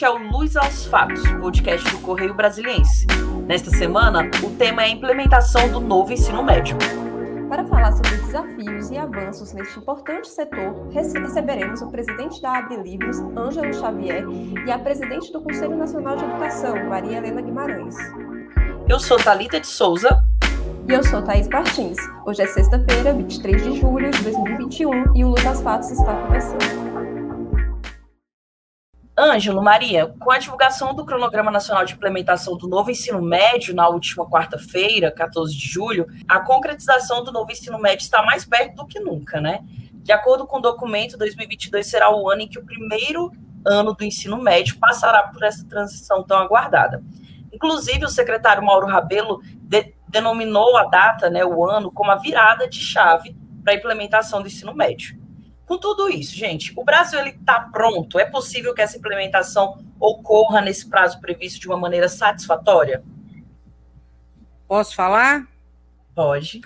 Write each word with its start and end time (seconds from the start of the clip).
Este 0.00 0.06
é 0.06 0.10
o 0.10 0.30
Luz 0.32 0.56
aos 0.56 0.86
Fatos, 0.86 1.20
podcast 1.42 1.86
do 1.90 1.98
Correio 1.98 2.32
Brasiliense. 2.32 3.06
Nesta 3.46 3.68
semana, 3.68 4.30
o 4.42 4.48
tema 4.56 4.82
é 4.82 4.86
a 4.86 4.88
implementação 4.88 5.68
do 5.68 5.78
novo 5.78 6.10
ensino 6.10 6.42
médio. 6.42 6.74
Para 7.50 7.66
falar 7.66 7.92
sobre 7.92 8.16
desafios 8.16 8.90
e 8.90 8.96
avanços 8.96 9.52
neste 9.52 9.78
importante 9.78 10.26
setor, 10.26 10.88
receberemos 10.90 11.82
o 11.82 11.90
presidente 11.90 12.40
da 12.40 12.56
Abre 12.56 12.78
Livros, 12.78 13.18
Ângelo 13.36 13.74
Xavier, 13.74 14.24
e 14.66 14.72
a 14.72 14.78
presidente 14.78 15.30
do 15.34 15.42
Conselho 15.42 15.76
Nacional 15.76 16.16
de 16.16 16.24
Educação, 16.24 16.82
Maria 16.86 17.18
Helena 17.18 17.42
Guimarães. 17.42 17.96
Eu 18.88 18.98
sou 18.98 19.18
Talita 19.18 19.60
de 19.60 19.66
Souza. 19.66 20.24
E 20.88 20.94
eu 20.94 21.04
sou 21.04 21.20
Thaís 21.20 21.46
Martins. 21.46 21.98
Hoje 22.24 22.40
é 22.40 22.46
sexta-feira, 22.46 23.12
23 23.12 23.62
de 23.64 23.78
julho 23.78 24.10
de 24.10 24.22
2021, 24.22 25.14
e 25.14 25.24
o 25.26 25.28
Luz 25.28 25.44
aos 25.44 25.60
Fatos 25.60 25.90
está 25.90 26.14
começando. 26.22 26.89
Ângelo, 29.20 29.60
Maria, 29.60 30.14
com 30.18 30.30
a 30.30 30.38
divulgação 30.38 30.94
do 30.94 31.04
Cronograma 31.04 31.50
Nacional 31.50 31.84
de 31.84 31.92
Implementação 31.92 32.56
do 32.56 32.66
Novo 32.66 32.90
Ensino 32.90 33.20
Médio 33.20 33.74
na 33.74 33.86
última 33.86 34.26
quarta-feira, 34.26 35.12
14 35.12 35.54
de 35.54 35.68
julho, 35.68 36.06
a 36.26 36.40
concretização 36.40 37.22
do 37.22 37.30
novo 37.30 37.52
ensino 37.52 37.78
médio 37.78 38.02
está 38.02 38.22
mais 38.22 38.46
perto 38.46 38.76
do 38.76 38.86
que 38.86 38.98
nunca, 38.98 39.38
né? 39.38 39.60
De 39.96 40.10
acordo 40.10 40.46
com 40.46 40.56
o 40.56 40.62
documento, 40.62 41.18
2022 41.18 41.86
será 41.86 42.10
o 42.10 42.30
ano 42.30 42.40
em 42.40 42.48
que 42.48 42.58
o 42.58 42.64
primeiro 42.64 43.30
ano 43.62 43.92
do 43.94 44.02
ensino 44.04 44.38
médio 44.38 44.78
passará 44.78 45.24
por 45.24 45.42
essa 45.42 45.68
transição 45.68 46.22
tão 46.22 46.38
aguardada. 46.38 47.04
Inclusive, 47.52 48.06
o 48.06 48.08
secretário 48.08 48.64
Mauro 48.64 48.86
Rabelo 48.86 49.42
de, 49.54 49.92
denominou 50.08 50.78
a 50.78 50.84
data, 50.84 51.28
né, 51.28 51.44
o 51.44 51.62
ano, 51.68 51.92
como 51.92 52.10
a 52.10 52.16
virada 52.16 52.66
de 52.66 52.80
chave 52.80 53.36
para 53.62 53.74
a 53.74 53.76
implementação 53.76 54.40
do 54.40 54.48
ensino 54.48 54.74
médio. 54.74 55.19
Com 55.70 55.78
tudo 55.78 56.08
isso, 56.08 56.34
gente, 56.34 56.72
o 56.74 56.82
Brasil 56.82 57.20
ele 57.20 57.30
está 57.30 57.60
pronto? 57.60 58.18
É 58.18 58.24
possível 58.24 58.74
que 58.74 58.82
essa 58.82 58.98
implementação 58.98 59.80
ocorra 60.00 60.60
nesse 60.60 60.90
prazo 60.90 61.20
previsto 61.20 61.60
de 61.60 61.68
uma 61.68 61.76
maneira 61.76 62.08
satisfatória? 62.08 63.04
Posso 64.66 64.96
falar? 64.96 65.46
Pode. 66.12 66.60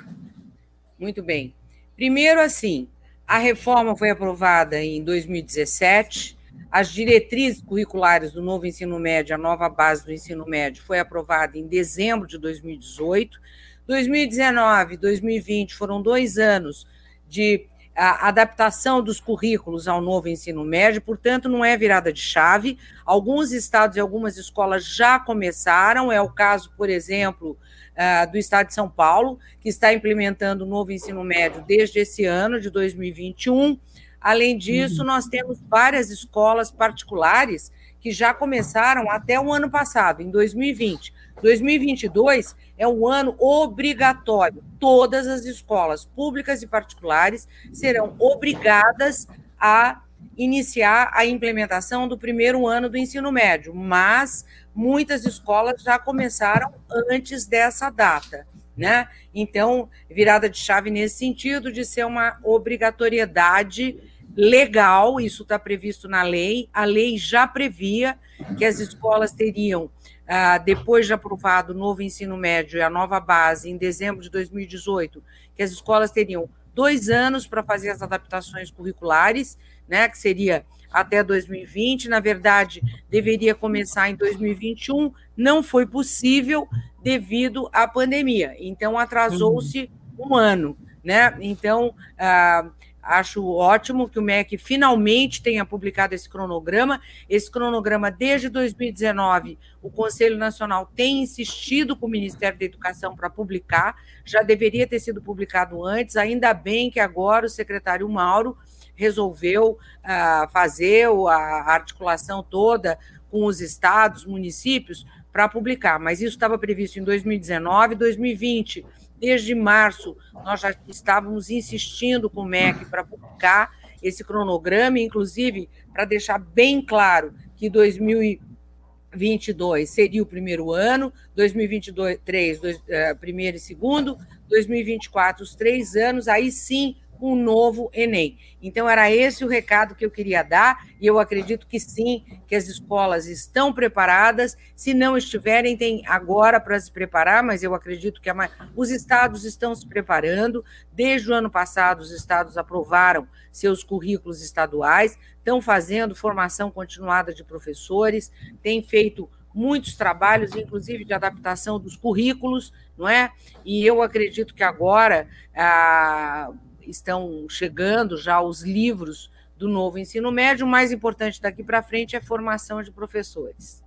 Muito 0.98 1.22
bem. 1.22 1.54
Primeiro, 1.94 2.40
assim, 2.40 2.88
a 3.26 3.36
reforma 3.36 3.94
foi 3.94 4.08
aprovada 4.08 4.82
em 4.82 5.04
2017, 5.04 6.38
as 6.72 6.90
diretrizes 6.90 7.60
curriculares 7.60 8.32
do 8.32 8.40
novo 8.40 8.64
ensino 8.64 8.98
médio, 8.98 9.34
a 9.34 9.38
nova 9.38 9.68
base 9.68 10.02
do 10.02 10.14
ensino 10.14 10.46
médio, 10.46 10.82
foi 10.82 10.98
aprovada 10.98 11.58
em 11.58 11.66
dezembro 11.66 12.26
de 12.26 12.38
2018. 12.38 13.38
2019 13.86 14.94
e 14.94 14.96
2020 14.96 15.74
foram 15.74 16.00
dois 16.00 16.38
anos 16.38 16.86
de 17.28 17.66
a 17.94 18.28
adaptação 18.28 19.02
dos 19.02 19.20
currículos 19.20 19.86
ao 19.86 20.00
novo 20.00 20.28
ensino 20.28 20.64
médio, 20.64 21.00
portanto, 21.00 21.48
não 21.48 21.64
é 21.64 21.76
virada 21.76 22.12
de 22.12 22.20
chave. 22.20 22.76
Alguns 23.04 23.52
estados 23.52 23.96
e 23.96 24.00
algumas 24.00 24.36
escolas 24.36 24.84
já 24.84 25.18
começaram, 25.18 26.10
é 26.10 26.20
o 26.20 26.28
caso, 26.28 26.72
por 26.76 26.90
exemplo, 26.90 27.56
uh, 27.94 28.30
do 28.30 28.36
estado 28.36 28.68
de 28.68 28.74
São 28.74 28.88
Paulo, 28.88 29.38
que 29.60 29.68
está 29.68 29.92
implementando 29.92 30.64
o 30.64 30.68
novo 30.68 30.90
ensino 30.90 31.22
médio 31.22 31.64
desde 31.66 32.00
esse 32.00 32.24
ano, 32.24 32.60
de 32.60 32.68
2021. 32.68 33.78
Além 34.20 34.58
disso, 34.58 35.02
uhum. 35.02 35.06
nós 35.06 35.26
temos 35.26 35.60
várias 35.68 36.10
escolas 36.10 36.70
particulares 36.70 37.70
que 38.00 38.10
já 38.10 38.34
começaram 38.34 39.10
até 39.10 39.40
o 39.40 39.52
ano 39.52 39.70
passado, 39.70 40.20
em 40.20 40.30
2020. 40.30 41.12
2022 41.44 42.56
é 42.78 42.88
um 42.88 43.06
ano 43.06 43.36
obrigatório. 43.38 44.64
Todas 44.80 45.26
as 45.26 45.44
escolas 45.44 46.06
públicas 46.06 46.62
e 46.62 46.66
particulares 46.66 47.46
serão 47.70 48.16
obrigadas 48.18 49.28
a 49.60 50.00
iniciar 50.38 51.10
a 51.12 51.26
implementação 51.26 52.08
do 52.08 52.16
primeiro 52.16 52.66
ano 52.66 52.88
do 52.88 52.96
ensino 52.96 53.30
médio, 53.30 53.74
mas 53.74 54.46
muitas 54.74 55.26
escolas 55.26 55.82
já 55.82 55.98
começaram 55.98 56.72
antes 57.10 57.44
dessa 57.44 57.90
data. 57.90 58.46
Né? 58.74 59.06
Então, 59.34 59.90
virada 60.10 60.48
de 60.48 60.56
chave 60.56 60.90
nesse 60.90 61.18
sentido 61.18 61.70
de 61.70 61.84
ser 61.84 62.06
uma 62.06 62.38
obrigatoriedade 62.42 64.00
legal, 64.34 65.20
isso 65.20 65.42
está 65.42 65.58
previsto 65.58 66.08
na 66.08 66.22
lei. 66.22 66.70
A 66.72 66.86
lei 66.86 67.18
já 67.18 67.46
previa 67.46 68.18
que 68.56 68.64
as 68.64 68.80
escolas 68.80 69.32
teriam, 69.32 69.90
ah, 70.26 70.58
depois 70.58 71.06
de 71.06 71.12
aprovado 71.12 71.72
o 71.72 71.76
novo 71.76 72.02
ensino 72.02 72.36
médio 72.36 72.78
e 72.78 72.82
a 72.82 72.90
nova 72.90 73.20
base, 73.20 73.70
em 73.70 73.76
dezembro 73.76 74.22
de 74.22 74.30
2018, 74.30 75.22
que 75.54 75.62
as 75.62 75.70
escolas 75.70 76.10
teriam 76.10 76.48
dois 76.74 77.08
anos 77.08 77.46
para 77.46 77.62
fazer 77.62 77.90
as 77.90 78.02
adaptações 78.02 78.70
curriculares, 78.70 79.58
né, 79.88 80.08
que 80.08 80.18
seria 80.18 80.64
até 80.92 81.22
2020. 81.22 82.08
Na 82.08 82.20
verdade, 82.20 82.82
deveria 83.10 83.54
começar 83.54 84.08
em 84.08 84.16
2021, 84.16 85.12
não 85.36 85.62
foi 85.62 85.86
possível 85.86 86.68
devido 87.02 87.68
à 87.72 87.86
pandemia. 87.86 88.54
Então, 88.58 88.98
atrasou-se 88.98 89.90
um 90.18 90.34
ano. 90.34 90.76
Né? 91.02 91.36
Então, 91.40 91.94
ah, 92.18 92.70
Acho 93.04 93.46
ótimo 93.46 94.08
que 94.08 94.18
o 94.18 94.22
MEC 94.22 94.56
finalmente 94.56 95.42
tenha 95.42 95.64
publicado 95.64 96.14
esse 96.14 96.28
cronograma. 96.28 97.00
Esse 97.28 97.50
cronograma, 97.50 98.10
desde 98.10 98.48
2019, 98.48 99.58
o 99.82 99.90
Conselho 99.90 100.38
Nacional 100.38 100.90
tem 100.94 101.22
insistido 101.22 101.94
com 101.94 102.06
o 102.06 102.10
Ministério 102.10 102.58
da 102.58 102.64
Educação 102.64 103.14
para 103.14 103.28
publicar, 103.28 103.94
já 104.24 104.42
deveria 104.42 104.86
ter 104.86 104.98
sido 105.00 105.20
publicado 105.20 105.84
antes, 105.84 106.16
ainda 106.16 106.54
bem 106.54 106.90
que 106.90 106.98
agora 106.98 107.46
o 107.46 107.50
secretário 107.50 108.08
Mauro 108.08 108.56
resolveu 108.94 109.72
uh, 109.72 110.50
fazer 110.50 111.08
a 111.28 111.72
articulação 111.72 112.42
toda 112.42 112.98
com 113.30 113.44
os 113.44 113.60
estados, 113.60 114.24
municípios, 114.24 115.04
para 115.32 115.48
publicar, 115.48 115.98
mas 115.98 116.20
isso 116.20 116.36
estava 116.36 116.56
previsto 116.56 117.00
em 117.00 117.02
2019, 117.02 117.96
2020 117.96 118.86
Desde 119.24 119.54
março, 119.54 120.14
nós 120.34 120.60
já 120.60 120.76
estávamos 120.86 121.48
insistindo 121.48 122.28
com 122.28 122.42
o 122.42 122.44
MEC 122.44 122.84
para 122.90 123.02
publicar 123.02 123.74
esse 124.02 124.22
cronograma, 124.22 124.98
inclusive 124.98 125.66
para 125.94 126.04
deixar 126.04 126.38
bem 126.38 126.84
claro 126.84 127.32
que 127.56 127.70
2022 127.70 129.88
seria 129.88 130.22
o 130.22 130.26
primeiro 130.26 130.72
ano, 130.72 131.10
2023, 131.34 132.60
dois, 132.60 132.76
uh, 132.76 133.16
primeiro 133.18 133.56
e 133.56 133.60
segundo, 133.60 134.18
2024, 134.50 135.42
os 135.42 135.54
três 135.54 135.96
anos, 135.96 136.28
aí 136.28 136.52
sim 136.52 136.94
um 137.20 137.36
novo 137.36 137.90
Enem. 137.92 138.38
Então, 138.62 138.88
era 138.88 139.10
esse 139.10 139.44
o 139.44 139.48
recado 139.48 139.94
que 139.94 140.04
eu 140.04 140.10
queria 140.10 140.42
dar, 140.42 140.86
e 141.00 141.06
eu 141.06 141.18
acredito 141.18 141.66
que 141.66 141.78
sim, 141.78 142.24
que 142.46 142.54
as 142.54 142.66
escolas 142.66 143.26
estão 143.26 143.72
preparadas. 143.72 144.56
Se 144.74 144.94
não 144.94 145.16
estiverem, 145.16 145.76
tem 145.76 146.02
agora 146.06 146.58
para 146.58 146.78
se 146.78 146.90
preparar, 146.90 147.42
mas 147.42 147.62
eu 147.62 147.74
acredito 147.74 148.20
que 148.20 148.30
a... 148.30 148.50
os 148.76 148.90
estados 148.90 149.44
estão 149.44 149.74
se 149.74 149.86
preparando. 149.86 150.64
Desde 150.92 151.30
o 151.30 151.34
ano 151.34 151.50
passado, 151.50 152.00
os 152.00 152.10
estados 152.10 152.56
aprovaram 152.56 153.26
seus 153.52 153.84
currículos 153.84 154.42
estaduais, 154.42 155.18
estão 155.38 155.60
fazendo 155.60 156.14
formação 156.14 156.70
continuada 156.70 157.32
de 157.32 157.44
professores, 157.44 158.32
têm 158.62 158.82
feito 158.82 159.28
muitos 159.54 159.94
trabalhos, 159.94 160.56
inclusive 160.56 161.04
de 161.04 161.14
adaptação 161.14 161.78
dos 161.78 161.96
currículos, 161.96 162.72
não 162.98 163.08
é? 163.08 163.30
E 163.64 163.86
eu 163.86 164.02
acredito 164.02 164.54
que 164.54 164.64
agora. 164.64 165.28
Ah, 165.54 166.50
estão 166.88 167.46
chegando 167.48 168.16
já 168.16 168.40
os 168.40 168.62
livros 168.62 169.30
do 169.58 169.68
novo 169.68 169.98
ensino 169.98 170.30
médio. 170.30 170.66
O 170.66 170.68
mais 170.68 170.92
importante 170.92 171.40
daqui 171.40 171.62
para 171.62 171.82
frente 171.82 172.16
é 172.16 172.18
a 172.18 172.22
formação 172.22 172.82
de 172.82 172.90
professores. 172.90 173.82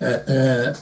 É, 0.00 0.24
é, 0.28 0.72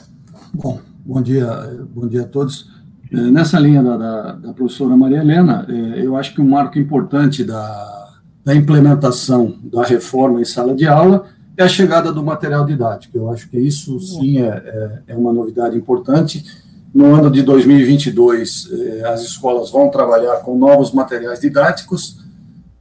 bom, 0.53 0.79
bom 1.05 1.21
dia, 1.21 1.47
bom 1.89 2.07
dia 2.07 2.21
a 2.21 2.27
todos. 2.27 2.69
É, 3.11 3.15
nessa 3.15 3.59
linha 3.59 3.81
da, 3.81 3.97
da, 3.97 4.31
da, 4.33 4.53
professora 4.53 4.95
Maria 4.95 5.19
Helena, 5.19 5.65
é, 5.69 6.05
eu 6.05 6.15
acho 6.15 6.35
que 6.35 6.41
um 6.41 6.49
marco 6.49 6.77
importante 6.77 7.43
da, 7.43 8.21
da 8.43 8.53
implementação 8.55 9.57
da 9.63 9.83
reforma 9.83 10.41
em 10.41 10.45
sala 10.45 10.75
de 10.75 10.87
aula 10.87 11.25
é 11.55 11.63
a 11.63 11.67
chegada 11.67 12.11
do 12.11 12.23
material 12.23 12.65
didático. 12.65 13.17
Eu 13.17 13.31
acho 13.31 13.49
que 13.49 13.57
isso 13.57 13.99
sim 13.99 14.39
é, 14.39 14.47
é, 14.47 15.01
é 15.07 15.15
uma 15.15 15.33
novidade 15.33 15.75
importante 15.75 16.45
no 16.93 17.13
ano 17.13 17.29
de 17.29 17.41
2022, 17.43 18.69
eh, 18.71 19.07
as 19.07 19.21
escolas 19.21 19.69
vão 19.69 19.89
trabalhar 19.89 20.37
com 20.37 20.57
novos 20.57 20.91
materiais 20.91 21.39
didáticos, 21.39 22.17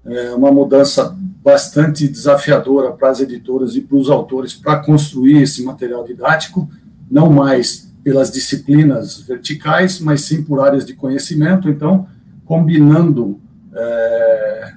é 0.05 0.35
uma 0.35 0.53
mudança 0.53 1.17
bastante 1.43 2.09
desafiadora 2.09 2.93
para 2.93 3.11
as 3.11 3.21
editoras 3.21 3.77
e 3.77 3.81
para 3.81 3.97
os 3.97 4.11
autores 4.11 4.55
para 4.55 4.79
construir 4.79 5.43
esse 5.43 5.63
material 5.63 6.05
didático, 6.05 6.69
não 7.11 7.31
mais 7.31 7.93
pelas 8.03 8.31
disciplinas 8.31 9.21
verticais, 9.21 10.01
mas 10.01 10.23
sim 10.23 10.43
por 10.43 10.61
áreas 10.61 10.85
de 10.85 10.95
conhecimento. 10.95 11.69
Então, 11.69 12.07
combinando 12.45 13.41
é, 13.75 14.73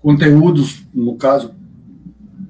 conteúdos, 0.00 0.84
no 0.92 1.16
caso, 1.16 1.54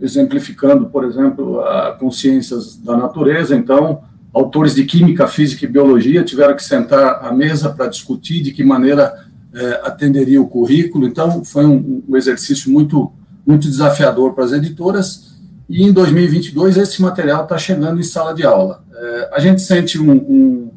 exemplificando, 0.00 0.86
por 0.86 1.04
exemplo, 1.04 1.60
a 1.60 1.92
consciências 1.92 2.76
da 2.76 2.96
natureza, 2.96 3.54
então, 3.54 4.02
autores 4.32 4.74
de 4.74 4.84
química, 4.84 5.26
física 5.26 5.64
e 5.64 5.68
biologia 5.68 6.22
tiveram 6.22 6.54
que 6.54 6.62
sentar 6.62 7.24
à 7.24 7.32
mesa 7.32 7.70
para 7.70 7.86
discutir 7.86 8.42
de 8.42 8.52
que 8.52 8.62
maneira 8.62 9.26
é, 9.54 9.80
atenderia 9.84 10.40
o 10.40 10.46
currículo. 10.46 11.06
Então, 11.06 11.44
foi 11.44 11.64
um, 11.64 12.02
um, 12.08 12.16
exercício 12.16 12.70
muito, 12.70 13.12
muito 13.46 13.68
desafiador 13.68 14.34
para 14.34 14.44
as 14.44 14.52
editoras, 14.52 15.28
e 15.68 15.82
em 15.82 15.92
2022 15.92 16.76
esse 16.76 17.00
material 17.02 17.42
está 17.42 17.58
chegando 17.58 18.00
em 18.00 18.02
sala 18.02 18.34
de 18.34 18.44
aula. 18.44 18.82
É, 18.94 19.30
a 19.34 19.40
gente 19.40 19.60
sente 19.62 19.98
um, 19.98 20.12
um, 20.12 20.70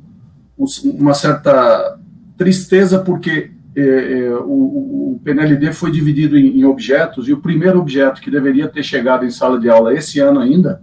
uma 0.86 1.14
certa 1.14 1.98
tristeza 2.38 3.00
porque 3.00 3.52
é, 3.76 4.32
o, 4.44 5.14
o, 5.14 5.22
PNLD 5.24 5.72
foi 5.72 5.92
dividido 5.92 6.38
em, 6.38 6.60
em, 6.60 6.66
objetos 6.66 7.28
e 7.28 7.34
o 7.34 7.40
primeiro 7.40 7.80
objeto 7.80 8.20
que 8.20 8.32
deveria 8.32 8.68
ter 8.68 8.84
chegado 8.84 9.26
em 9.26 9.30
sala 9.30 9.60
de 9.60 9.70
aula 9.70 9.94
esse 9.94 10.20
ano 10.20 10.40
ainda 10.40 10.82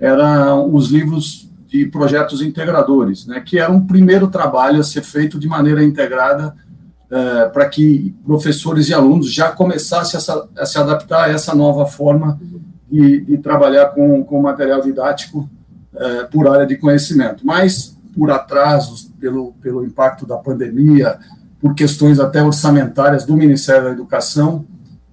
eram 0.00 0.74
os 0.74 0.90
livros 0.90 1.48
de 1.74 1.86
projetos 1.86 2.40
integradores, 2.40 3.26
né, 3.26 3.40
que 3.40 3.58
era 3.58 3.72
um 3.72 3.84
primeiro 3.84 4.28
trabalho 4.28 4.78
a 4.78 4.84
ser 4.84 5.02
feito 5.02 5.40
de 5.40 5.48
maneira 5.48 5.82
integrada 5.82 6.54
é, 7.10 7.46
para 7.46 7.68
que 7.68 8.14
professores 8.24 8.88
e 8.88 8.94
alunos 8.94 9.32
já 9.32 9.50
começassem 9.50 10.20
a, 10.20 10.62
a, 10.62 10.66
se 10.66 10.78
adaptar 10.78 11.24
a 11.24 11.32
essa 11.32 11.52
nova 11.52 11.84
forma 11.84 12.40
de, 12.88 13.22
de 13.22 13.38
trabalhar 13.38 13.86
com, 13.86 14.22
com 14.22 14.40
material 14.40 14.80
didático 14.82 15.50
é, 15.96 16.22
por 16.24 16.46
área 16.46 16.64
de 16.64 16.76
conhecimento. 16.76 17.44
Mas, 17.44 17.98
por 18.16 18.30
atrasos, 18.30 19.10
pelo, 19.18 19.52
pelo 19.54 19.84
impacto 19.84 20.24
da 20.24 20.36
pandemia, 20.36 21.18
por 21.60 21.74
questões 21.74 22.20
até 22.20 22.40
orçamentárias 22.40 23.24
do 23.24 23.36
Ministério 23.36 23.84
da 23.84 23.90
Educação, 23.90 24.64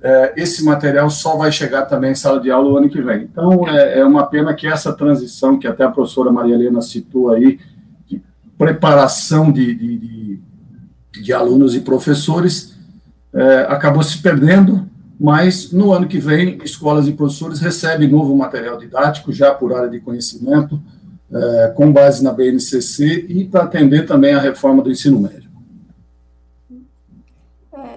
é, 0.03 0.33
esse 0.36 0.63
material 0.63 1.09
só 1.09 1.38
vai 1.38 1.51
chegar 1.51 1.86
também 1.86 2.12
em 2.12 2.15
sala 2.15 2.39
de 2.39 2.50
aula 2.50 2.71
o 2.71 2.77
ano 2.77 2.89
que 2.89 3.01
vem. 3.01 3.24
Então, 3.24 3.68
é, 3.68 4.00
é 4.00 4.06
uma 4.06 4.25
pena 4.25 4.53
que 4.53 4.68
essa 4.68 4.92
transição, 4.92 5.59
que 5.59 5.68
até 5.68 5.83
a 5.83 5.92
professora 5.92 6.31
Maria 6.31 6.56
Helena 6.56 6.81
citou 6.81 7.30
aí, 7.30 7.59
de 8.07 8.21
preparação 8.57 9.51
de, 9.51 9.75
de, 9.75 9.98
de, 9.98 10.42
de 11.21 11.33
alunos 11.33 11.75
e 11.75 11.81
professores, 11.81 12.75
é, 13.33 13.59
acabou 13.69 14.01
se 14.01 14.18
perdendo, 14.18 14.89
mas 15.19 15.71
no 15.71 15.94
ano 15.94 16.07
que 16.07 16.18
vem, 16.18 16.57
escolas 16.63 17.07
e 17.07 17.13
professores 17.13 17.59
recebem 17.59 18.09
novo 18.09 18.36
material 18.36 18.77
didático, 18.77 19.31
já 19.31 19.54
por 19.54 19.71
área 19.71 19.89
de 19.89 20.00
conhecimento, 20.00 20.81
é, 21.31 21.74
com 21.75 21.94
base 21.94 22.24
na 22.24 22.33
BNCC, 22.33 23.27
e 23.30 23.45
para 23.45 23.63
atender 23.63 24.07
também 24.07 24.33
a 24.33 24.39
reforma 24.39 24.81
do 24.81 24.92
ensino 24.92 25.21
médio. 25.21 25.41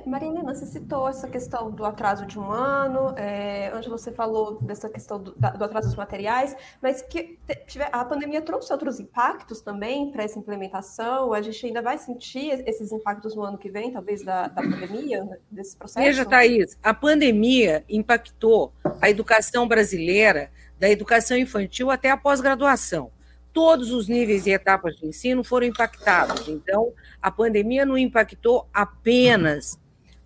Marilena, 0.08 0.54
você 0.54 0.66
citou 0.66 1.08
essa 1.08 1.28
questão 1.28 1.70
do 1.70 1.84
atraso 1.84 2.26
de 2.26 2.38
um 2.38 2.50
ano, 2.50 3.14
é, 3.16 3.70
você 3.88 4.12
falou 4.12 4.60
dessa 4.60 4.88
questão 4.88 5.22
do, 5.22 5.32
do 5.32 5.64
atraso 5.64 5.88
dos 5.88 5.96
materiais, 5.96 6.56
mas 6.80 7.02
que 7.02 7.38
a 7.92 8.04
pandemia 8.04 8.42
trouxe 8.42 8.72
outros 8.72 9.00
impactos 9.00 9.60
também 9.60 10.10
para 10.10 10.24
essa 10.24 10.38
implementação? 10.38 11.32
A 11.32 11.42
gente 11.42 11.66
ainda 11.66 11.82
vai 11.82 11.98
sentir 11.98 12.62
esses 12.66 12.92
impactos 12.92 13.34
no 13.34 13.42
ano 13.42 13.58
que 13.58 13.70
vem, 13.70 13.92
talvez, 13.92 14.24
da, 14.24 14.48
da 14.48 14.62
pandemia, 14.62 15.26
desse 15.50 15.76
processo? 15.76 16.04
Veja, 16.04 16.24
Thaís, 16.24 16.78
a 16.82 16.92
pandemia 16.92 17.84
impactou 17.88 18.72
a 19.00 19.08
educação 19.10 19.66
brasileira, 19.66 20.50
da 20.78 20.88
educação 20.88 21.36
infantil 21.36 21.90
até 21.90 22.10
a 22.10 22.16
pós-graduação 22.16 23.10
todos 23.54 23.92
os 23.92 24.08
níveis 24.08 24.46
e 24.46 24.50
etapas 24.50 24.96
de 24.96 25.06
ensino 25.06 25.44
foram 25.44 25.68
impactados. 25.68 26.48
Então, 26.48 26.92
a 27.22 27.30
pandemia 27.30 27.86
não 27.86 27.96
impactou 27.96 28.68
apenas 28.74 29.78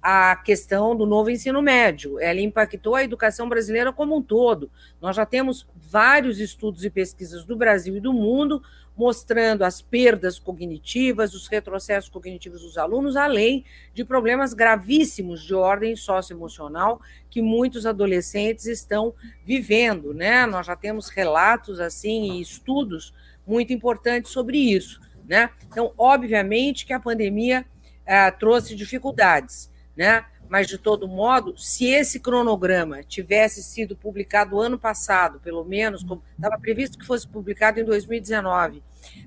a 0.03 0.37
questão 0.37 0.97
do 0.97 1.05
novo 1.05 1.31
ensino 1.31 1.61
médio. 1.61 2.21
Ela 2.21 2.41
impactou 2.41 2.95
a 2.95 3.03
educação 3.03 3.49
brasileira 3.49 3.93
como 3.93 4.17
um 4.17 4.23
todo. 4.23 4.71
Nós 5.01 5.17
já 5.17 5.27
temos 5.27 5.67
vários 5.77 6.39
estudos 6.39 6.85
e 6.85 6.91
pesquisas 6.91 7.45
do 7.45 7.57
Brasil 7.57 7.97
e 7.97 8.01
do 8.01 8.13
mundo 8.13 8.63
mostrando 8.97 9.63
as 9.63 9.81
perdas 9.81 10.41
cognitivas, 10.41 11.33
os 11.33 11.47
retrocessos 11.47 12.11
cognitivos 12.11 12.63
dos 12.63 12.77
alunos, 12.77 13.15
além 13.15 13.65
de 13.95 14.05
problemas 14.05 14.53
gravíssimos 14.53 15.45
de 15.45 15.55
ordem 15.55 15.95
socioemocional 15.95 17.01
que 17.31 17.41
muitos 17.41 17.87
adolescentes 17.87 18.67
estão 18.67 19.15
vivendo, 19.45 20.13
né? 20.13 20.45
Nós 20.47 20.67
já 20.67 20.75
temos 20.75 21.11
relatos 21.11 21.79
assim 21.79 22.33
e 22.33 22.41
estudos 22.41 23.15
muito 23.47 23.73
importantes 23.73 24.33
sobre 24.33 24.59
isso, 24.59 25.01
né? 25.29 25.49
Então, 25.69 25.93
obviamente 25.97 26.85
que 26.85 26.93
a 26.93 26.99
pandemia 26.99 27.65
eh, 28.05 28.31
trouxe 28.33 28.75
dificuldades 28.75 29.71
né? 29.99 30.25
Mas, 30.49 30.67
de 30.69 30.79
todo 30.79 31.09
modo, 31.09 31.59
se 31.59 31.87
esse 31.87 32.21
cronograma 32.21 33.03
tivesse 33.03 33.63
sido 33.63 33.97
publicado 33.97 34.61
ano 34.61 34.79
passado, 34.79 35.41
pelo 35.41 35.63
menos, 35.65 36.05
como 36.05 36.23
estava 36.37 36.59
previsto 36.59 36.97
que 36.97 37.05
fosse 37.05 37.27
publicado 37.27 37.81
em 37.81 37.85
2019, 37.85 38.83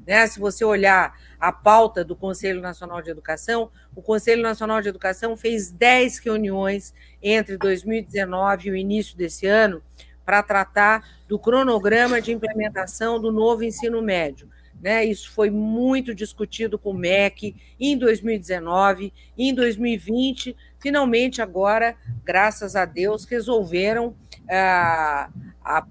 né? 0.08 0.26
se 0.26 0.40
você 0.40 0.64
olhar 0.66 1.16
a 1.40 1.52
pauta 1.52 2.04
do 2.04 2.16
Conselho 2.16 2.62
Nacional 2.62 3.02
de 3.02 3.12
Educação, 3.12 3.70
o 3.94 4.02
Conselho 4.02 4.42
Nacional 4.42 4.82
de 4.82 4.90
Educação 4.90 5.36
fez 5.36 5.70
10 5.70 6.20
reuniões 6.20 6.94
entre 7.22 7.58
2019 7.58 8.70
e 8.70 8.72
o 8.72 8.76
início 8.76 9.16
desse 9.16 9.46
ano 9.46 9.84
para 10.26 10.42
tratar 10.42 11.08
do 11.28 11.38
cronograma 11.38 12.22
de 12.22 12.32
implementação 12.32 13.20
do 13.20 13.32
novo 13.32 13.64
ensino 13.64 14.02
médio. 14.02 14.50
Né? 14.82 15.06
Isso 15.06 15.32
foi 15.32 15.50
muito 15.52 16.16
discutido 16.16 16.80
com 16.80 16.90
o 16.90 16.98
MEC 16.98 17.56
em 17.80 17.98
2019, 17.98 19.14
em 19.38 19.54
2020. 19.54 20.56
Finalmente, 20.80 21.42
agora, 21.42 21.96
graças 22.24 22.76
a 22.76 22.84
Deus, 22.86 23.26
resolveram 23.26 24.16
ah, 24.50 25.30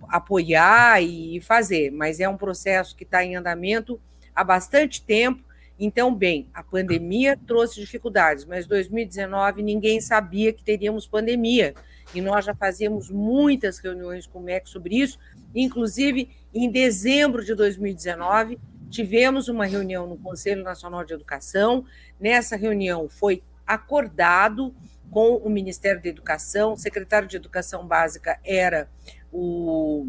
apoiar 0.09 1.01
e 1.03 1.41
fazer, 1.41 1.91
mas 1.93 2.19
é 2.19 2.29
um 2.29 2.37
processo 2.37 2.97
que 2.97 3.05
está 3.05 3.25
em 3.25 3.37
andamento 3.37 4.01
há 4.35 4.43
bastante 4.43 5.03
tempo. 5.03 5.43
Então, 5.79 6.15
bem, 6.15 6.49
a 6.53 6.63
pandemia 6.63 7.39
trouxe 7.47 7.81
dificuldades, 7.81 8.45
mas 8.45 8.67
2019 8.67 9.63
ninguém 9.63 10.01
sabia 10.01 10.53
que 10.53 10.63
teríamos 10.63 11.07
pandemia. 11.07 11.75
E 12.15 12.21
nós 12.21 12.45
já 12.45 12.55
fazíamos 12.55 13.09
muitas 13.09 13.79
reuniões 13.79 14.27
com 14.27 14.41
o 14.41 14.43
MEC 14.43 14.69
sobre 14.69 14.97
isso, 14.97 15.19
inclusive 15.55 16.29
em 16.53 16.69
dezembro 16.71 17.45
de 17.45 17.55
2019, 17.55 18.59
tivemos 18.91 19.49
uma 19.49 19.65
reunião 19.65 20.07
no 20.07 20.19
Conselho 20.19 20.63
Nacional 20.63 21.05
de 21.05 21.15
Educação. 21.15 21.85
Nessa 22.19 22.57
reunião 22.57 23.09
foi 23.09 23.43
acordado 23.67 24.75
com 25.11 25.37
o 25.37 25.49
Ministério 25.49 26.03
da 26.03 26.09
Educação, 26.09 26.73
o 26.73 26.77
secretário 26.77 27.27
de 27.27 27.37
Educação 27.37 27.87
Básica 27.87 28.39
era 28.45 28.89
o, 29.33 30.09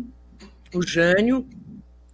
o 0.73 0.81
Jânio, 0.85 1.47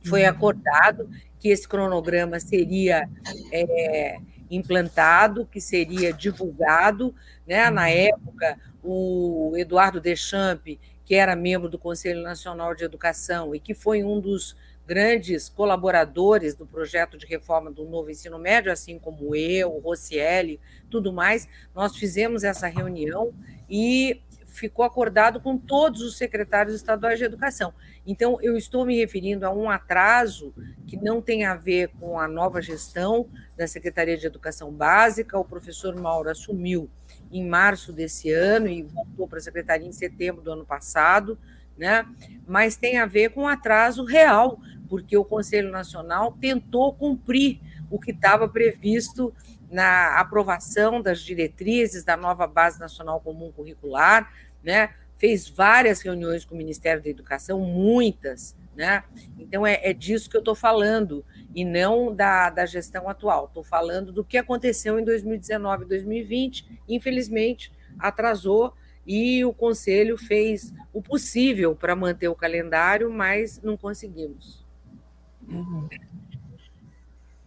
foi 0.05 0.23
uhum. 0.23 0.29
acordado 0.29 1.09
que 1.39 1.49
esse 1.49 1.67
cronograma 1.67 2.39
seria 2.39 3.09
é, 3.51 4.17
implantado, 4.49 5.45
que 5.45 5.59
seria 5.59 6.13
divulgado. 6.13 7.13
Né? 7.45 7.69
Na 7.69 7.83
uhum. 7.83 7.87
época, 7.87 8.59
o 8.83 9.53
Eduardo 9.57 9.99
Deschamps, 9.99 10.77
que 11.05 11.15
era 11.15 11.35
membro 11.35 11.69
do 11.69 11.77
Conselho 11.77 12.21
Nacional 12.21 12.73
de 12.73 12.83
Educação 12.83 13.53
e 13.53 13.59
que 13.59 13.73
foi 13.73 14.03
um 14.03 14.19
dos 14.19 14.55
grandes 14.87 15.49
colaboradores 15.49 16.55
do 16.55 16.65
projeto 16.65 17.17
de 17.17 17.25
reforma 17.25 17.69
do 17.69 17.83
novo 17.83 18.09
ensino 18.09 18.39
médio, 18.39 18.71
assim 18.71 18.97
como 18.97 19.35
eu, 19.35 19.75
o 19.75 19.79
Rocieli, 19.79 20.61
tudo 20.89 21.11
mais, 21.11 21.47
nós 21.75 21.97
fizemos 21.97 22.45
essa 22.45 22.67
reunião 22.67 23.33
e 23.69 24.21
ficou 24.45 24.85
acordado 24.85 25.39
com 25.41 25.57
todos 25.57 26.01
os 26.01 26.17
secretários 26.17 26.73
estaduais 26.73 27.19
de 27.19 27.25
educação. 27.25 27.73
Então, 28.05 28.39
eu 28.41 28.57
estou 28.57 28.85
me 28.85 28.97
referindo 28.97 29.45
a 29.45 29.53
um 29.53 29.69
atraso 29.69 30.53
que 30.87 30.95
não 30.95 31.21
tem 31.21 31.43
a 31.45 31.53
ver 31.53 31.89
com 31.99 32.17
a 32.17 32.27
nova 32.27 32.61
gestão 32.61 33.27
da 33.57 33.67
Secretaria 33.67 34.17
de 34.17 34.25
Educação 34.25 34.71
Básica. 34.71 35.37
O 35.37 35.45
professor 35.45 35.95
Mauro 35.95 36.29
assumiu 36.29 36.89
em 37.31 37.45
março 37.45 37.91
desse 37.91 38.31
ano 38.31 38.67
e 38.67 38.83
voltou 38.83 39.27
para 39.27 39.37
a 39.37 39.41
secretaria 39.41 39.87
em 39.87 39.91
setembro 39.91 40.41
do 40.41 40.51
ano 40.51 40.65
passado, 40.65 41.37
né? 41.77 42.07
Mas 42.47 42.77
tem 42.77 42.97
a 42.97 43.05
ver 43.05 43.31
com 43.31 43.41
um 43.41 43.47
atraso 43.47 44.03
real 44.03 44.59
porque 44.87 45.17
o 45.17 45.25
Conselho 45.25 45.71
Nacional 45.71 46.37
tentou 46.39 46.93
cumprir 46.93 47.59
o 47.89 47.99
que 47.99 48.11
estava 48.11 48.47
previsto 48.47 49.33
na 49.69 50.19
aprovação 50.19 51.01
das 51.01 51.21
diretrizes 51.21 52.03
da 52.03 52.15
nova 52.15 52.47
Base 52.47 52.79
Nacional 52.79 53.19
Comum 53.19 53.51
Curricular, 53.51 54.31
né? 54.63 54.93
fez 55.17 55.49
várias 55.49 56.01
reuniões 56.01 56.45
com 56.45 56.55
o 56.55 56.57
Ministério 56.57 57.01
da 57.01 57.09
Educação, 57.09 57.59
muitas, 57.59 58.55
né? 58.75 59.03
Então 59.39 59.65
é, 59.65 59.79
é 59.81 59.93
disso 59.93 60.29
que 60.29 60.37
eu 60.37 60.41
estou 60.41 60.55
falando, 60.55 61.25
e 61.53 61.65
não 61.65 62.13
da, 62.13 62.49
da 62.49 62.65
gestão 62.65 63.09
atual. 63.09 63.45
Estou 63.45 63.63
falando 63.63 64.11
do 64.11 64.23
que 64.23 64.37
aconteceu 64.37 64.99
em 64.99 65.03
2019 65.03 65.85
e 65.85 65.87
2020, 65.87 66.81
infelizmente 66.87 67.71
atrasou 67.97 68.73
e 69.05 69.43
o 69.43 69.53
Conselho 69.53 70.17
fez 70.17 70.73
o 70.93 71.01
possível 71.01 71.75
para 71.75 71.95
manter 71.95 72.27
o 72.27 72.35
calendário, 72.35 73.11
mas 73.11 73.59
não 73.61 73.75
conseguimos. 73.75 74.66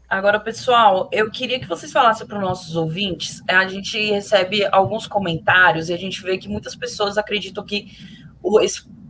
Agora, 0.09 0.41
pessoal, 0.41 1.09
eu 1.13 1.31
queria 1.31 1.61
que 1.61 1.69
vocês 1.69 1.93
falassem 1.93 2.27
para 2.27 2.37
os 2.37 2.43
nossos 2.43 2.75
ouvintes. 2.75 3.41
A 3.49 3.67
gente 3.69 4.11
recebe 4.11 4.67
alguns 4.73 5.07
comentários 5.07 5.89
e 5.89 5.95
a 5.95 5.97
gente 5.97 6.21
vê 6.21 6.37
que 6.37 6.49
muitas 6.49 6.75
pessoas 6.75 7.17
acreditam 7.17 7.65
que 7.65 7.97
o, 8.43 8.59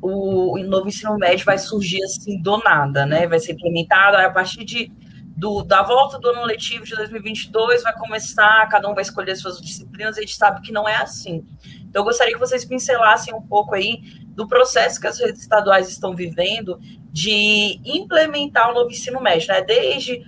o, 0.03 0.59
o 0.59 0.63
novo 0.65 0.89
ensino 0.89 1.17
médio 1.17 1.47
vai 1.47 1.57
surgir 1.57 2.03
assim 2.05 2.41
do 2.43 2.59
nada, 2.59 3.07
né? 3.07 3.27
Vai 3.27 3.39
ser 3.39 3.53
implementado 3.53 4.19
a 4.19 4.29
partir 4.29 4.63
de 4.65 4.93
do, 5.41 5.63
da 5.63 5.83
volta 5.83 6.19
do 6.19 6.29
ano 6.29 6.45
letivo 6.45 6.85
de 6.85 6.95
2022 6.95 7.83
vai 7.83 7.97
começar, 7.97 8.69
cada 8.69 8.87
um 8.91 8.95
vai 8.95 9.01
escolher 9.01 9.35
suas 9.37 9.59
disciplinas, 9.59 10.19
a 10.19 10.21
gente 10.21 10.37
sabe 10.37 10.61
que 10.61 10.71
não 10.71 10.87
é 10.87 10.97
assim. 10.97 11.47
Então, 11.81 12.03
eu 12.03 12.05
gostaria 12.05 12.35
que 12.35 12.39
vocês 12.39 12.63
pincelassem 12.63 13.33
um 13.33 13.41
pouco 13.41 13.75
aí 13.75 14.03
do 14.35 14.47
processo 14.47 15.01
que 15.01 15.07
as 15.07 15.19
redes 15.19 15.41
estaduais 15.41 15.89
estão 15.89 16.15
vivendo 16.15 16.79
de 17.13 17.81
implementar 17.85 18.71
o 18.71 18.75
novo 18.75 18.91
ensino 18.91 19.21
médio, 19.21 19.49
né? 19.49 19.63
Desde 19.63 20.23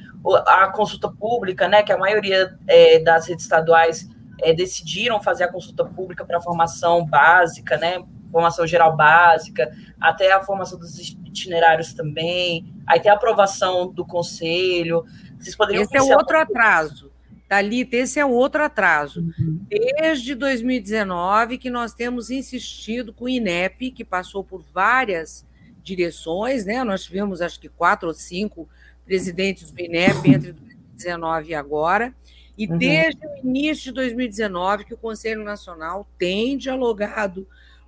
a 0.47 0.69
consulta 0.69 1.09
pública, 1.09 1.67
né, 1.69 1.83
que 1.83 1.93
a 1.93 1.99
maioria 1.99 2.57
é, 2.69 3.01
das 3.01 3.27
redes 3.27 3.45
estaduais 3.45 4.09
é, 4.41 4.53
decidiram 4.53 5.21
fazer 5.21 5.45
a 5.45 5.49
consulta 5.49 5.85
pública 5.85 6.25
para 6.25 6.39
a 6.39 6.41
formação 6.41 7.05
básica, 7.05 7.77
né, 7.77 8.03
formação 8.31 8.67
geral 8.67 8.97
básica, 8.97 9.71
até 10.01 10.33
a 10.33 10.43
formação 10.43 10.79
dos 10.79 10.99
itinerários 10.99 11.93
também, 11.93 12.73
aí 12.87 13.01
tem 13.01 13.11
a 13.11 13.15
aprovação 13.15 13.93
do 13.93 14.07
conselho. 14.07 15.05
Vocês 15.39 15.57
poderiam 15.57 15.83
Esse 15.83 15.97
é 15.97 16.17
outro 16.17 16.39
atraso. 16.39 17.11
Thalita, 17.49 17.97
esse 17.97 18.19
é 18.19 18.25
outro 18.25 18.63
atraso. 18.63 19.21
Uhum. 19.21 19.61
Desde 19.69 20.35
2019 20.35 21.59
que 21.59 21.69
nós 21.69 21.93
temos 21.93 22.31
insistido 22.31 23.13
com 23.13 23.27
o 23.27 23.29
INEP, 23.29 23.91
que 23.91 24.05
passou 24.05 24.43
por 24.43 24.63
várias 24.73 25.45
direções, 25.83 26.65
né? 26.65 26.83
Nós 26.85 27.05
tivemos 27.05 27.41
acho 27.41 27.59
que 27.61 27.69
quatro 27.69 28.09
ou 28.09 28.15
cinco 28.15 28.69
presidentes 29.05 29.71
do 29.71 29.81
INEP 29.81 30.29
entre 30.29 30.53
2019 30.53 31.51
e 31.51 31.55
agora. 31.55 32.15
E 32.57 32.67
uhum. 32.67 32.79
desde 32.79 33.27
o 33.27 33.37
início 33.39 33.85
de 33.85 33.93
2019 33.93 34.85
que 34.85 34.95
o 34.95 34.99
Conselho 34.99 35.43
Nacional 35.43 36.07
tem 36.19 36.57
dialogado 36.57 37.47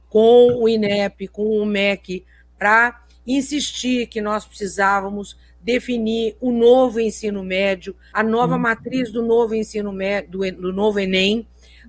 com 0.09 0.63
o 0.63 0.69
INEP, 0.69 1.29
com 1.29 1.59
o 1.59 1.67
MEC, 1.67 2.25
para 2.59 3.05
insistir 3.27 4.07
que 4.07 4.21
nós 4.21 4.45
precisávamos 4.45 5.37
definir 5.61 6.37
o 6.41 6.53
novo 6.53 7.01
ensino 7.01 7.43
médio, 7.43 7.97
a 8.13 8.23
nova 8.23 8.55
uhum. 8.55 8.61
matriz 8.61 9.11
do 9.11 9.23
novo 9.23 9.55
ensino 9.55 9.93
médio, 9.93 10.31
do, 10.31 10.53
do 10.53 10.73
novo 10.73 11.01
Enem, 11.01 11.47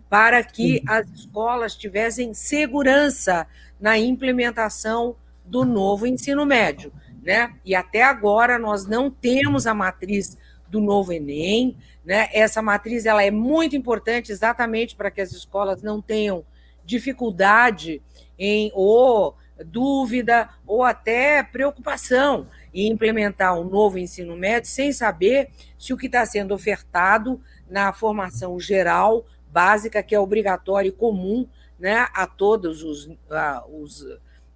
para 0.10 0.44
que 0.44 0.78
uhum. 0.78 0.94
as 0.94 1.10
escolas 1.10 1.76
tivessem 1.76 2.34
segurança 2.34 3.46
na 3.80 3.98
implementação 4.00 5.16
do 5.46 5.64
novo 5.64 6.08
ensino 6.08 6.46
médio. 6.46 6.92
Né? 7.22 7.54
E 7.64 7.74
até 7.74 8.04
agora 8.04 8.60
nós 8.60 8.86
não 8.86 9.10
temos 9.10 9.66
a 9.66 9.74
matriz 9.74 10.38
do 10.68 10.80
novo 10.80 11.14
Enem, 11.14 11.78
né? 12.04 12.28
Essa 12.34 12.62
matriz 12.62 13.06
ela 13.06 13.24
é 13.24 13.32
muito 13.32 13.76
importante 13.76 14.32
exatamente 14.32 14.96
para 14.96 15.10
que 15.10 15.22
as 15.22 15.32
escolas 15.32 15.82
não 15.82 16.02
tenham 16.02 16.46
dificuldade 16.84 18.02
em 18.38 18.72
ou 18.74 19.36
dúvida 19.66 20.50
ou 20.68 20.84
até 20.84 21.42
preocupação 21.42 22.48
em 22.74 22.92
implementar 22.92 23.58
um 23.58 23.64
novo 23.64 23.98
ensino 23.98 24.36
médio 24.36 24.70
sem 24.70 24.92
saber 24.92 25.50
se 25.80 25.94
o 25.94 25.98
que 25.98 26.08
está 26.08 26.26
sendo 26.26 26.54
ofertado 26.54 27.42
na 27.70 27.94
formação 27.94 28.60
geral 28.60 29.26
básica, 29.50 30.04
que 30.04 30.14
é 30.14 30.20
obrigatório 30.20 30.90
e 30.90 30.92
comum 30.92 31.48
né, 31.80 32.08
a 32.14 32.28
todos 32.28 32.84
os, 32.84 33.10
a, 33.32 33.64
os, 33.70 34.06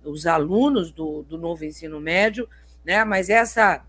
os 0.03 0.25
alunos 0.25 0.91
do, 0.91 1.23
do 1.23 1.37
novo 1.37 1.65
ensino 1.65 1.99
médio, 1.99 2.47
né, 2.83 3.03
mas 3.03 3.29
essa 3.29 3.83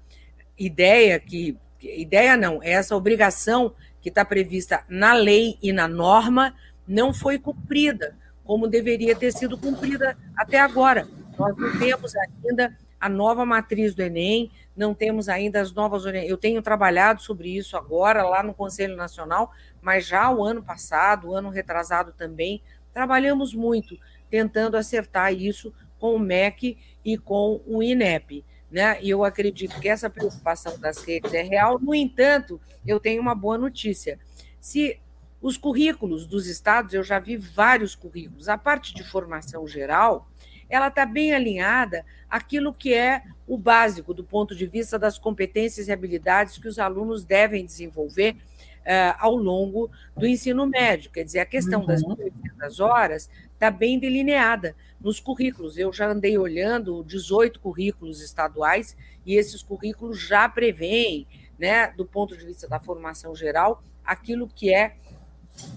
ideia 0.59 1.19
que. 1.19 1.57
Ideia 1.83 2.37
não, 2.37 2.63
essa 2.63 2.95
obrigação 2.95 3.75
que 4.03 4.11
está 4.11 4.23
prevista 4.23 4.85
na 4.87 5.15
lei 5.15 5.57
e 5.63 5.73
na 5.73 5.89
norma 5.89 6.55
não 6.87 7.15
foi 7.15 7.39
cumprida 7.39 8.19
como 8.45 8.67
deveria 8.67 9.15
ter 9.15 9.33
sido 9.33 9.57
cumprida 9.57 10.19
até 10.37 10.61
agora. 10.61 11.09
Nós 11.39 11.57
não 11.57 11.79
temos 11.79 12.13
ainda 12.17 12.77
a 13.01 13.09
nova 13.09 13.47
matriz 13.47 13.95
do 13.95 14.03
Enem, 14.03 14.51
não 14.77 14.93
temos 14.93 15.29
ainda 15.29 15.61
as 15.61 15.73
novas. 15.73 16.05
Eu 16.05 16.37
tenho 16.37 16.61
trabalhado 16.61 17.23
sobre 17.23 17.57
isso 17.57 17.77
agora, 17.77 18.23
lá 18.25 18.43
no 18.43 18.53
Conselho 18.53 18.97
Nacional, 18.97 19.53
mas 19.81 20.05
já 20.05 20.31
o 20.31 20.45
ano 20.45 20.63
passado, 20.63 21.29
o 21.29 21.35
ano 21.35 21.49
retrasado 21.49 22.13
também, 22.13 22.61
trabalhamos 22.93 23.55
muito 23.55 23.97
tentando 24.29 24.77
acertar 24.77 25.33
isso 25.33 25.73
com 26.01 26.15
o 26.15 26.19
MEC 26.19 26.77
e 27.05 27.17
com 27.17 27.61
o 27.67 27.83
INEP. 27.83 28.45
Né? 28.71 28.99
E 29.03 29.11
eu 29.11 29.23
acredito 29.25 29.79
que 29.81 29.89
essa 29.89 30.09
preocupação 30.09 30.79
das 30.79 30.99
redes 31.05 31.35
é 31.35 31.43
real. 31.43 31.79
No 31.79 31.95
entanto, 31.95 32.61
eu 32.87 32.99
tenho 32.99 33.21
uma 33.21 33.35
boa 33.35 33.59
notícia. 33.59 34.19
Se 34.61 34.99
os 35.41 35.57
currículos 35.57 36.27
dos 36.27 36.47
estados, 36.47 36.95
eu 36.95 37.03
já 37.03 37.19
vi 37.19 37.37
vários 37.37 37.95
currículos. 37.95 38.49
A 38.49 38.59
parte 38.59 38.95
de 38.95 39.03
formação 39.03 39.67
geral, 39.67 40.29
ela 40.69 40.89
está 40.89 41.05
bem 41.05 41.35
alinhada 41.35 42.05
àquilo 42.29 42.73
que 42.73 42.95
é 42.95 43.23
o 43.47 43.59
básico 43.59 44.15
do 44.15 44.23
ponto 44.23 44.55
de 44.55 44.67
vista 44.67 44.99
das 44.99 45.19
competências 45.19 45.89
e 45.89 45.93
habilidades 45.93 46.59
que 46.59 46.69
os 46.69 46.79
alunos 46.79 47.25
devem 47.25 47.65
desenvolver 47.65 48.37
uh, 48.81 49.17
ao 49.19 49.35
longo 49.35 49.91
do 50.17 50.27
ensino 50.27 50.67
médio. 50.67 51.11
Quer 51.11 51.25
dizer, 51.25 51.41
a 51.41 51.47
questão 51.47 51.81
uhum. 51.81 52.29
das 52.57 52.79
horas 52.79 53.29
está 53.61 53.71
bem 53.71 53.99
delineada 53.99 54.75
nos 54.99 55.21
currículos. 55.21 55.77
Eu 55.77 55.93
já 55.93 56.09
andei 56.09 56.39
olhando 56.39 57.05
18 57.05 57.61
currículos 57.61 58.23
estaduais 58.23 58.97
e 59.27 59.37
esses 59.37 59.63
currículos 59.63 60.19
já 60.19 60.49
prevêem, 60.49 61.27
né, 61.59 61.89
do 61.89 62.07
ponto 62.07 62.35
de 62.35 62.47
vista 62.47 62.67
da 62.67 62.81
formação 62.81 63.35
geral, 63.35 63.85
aquilo 64.03 64.49
que 64.49 64.73
é 64.73 64.97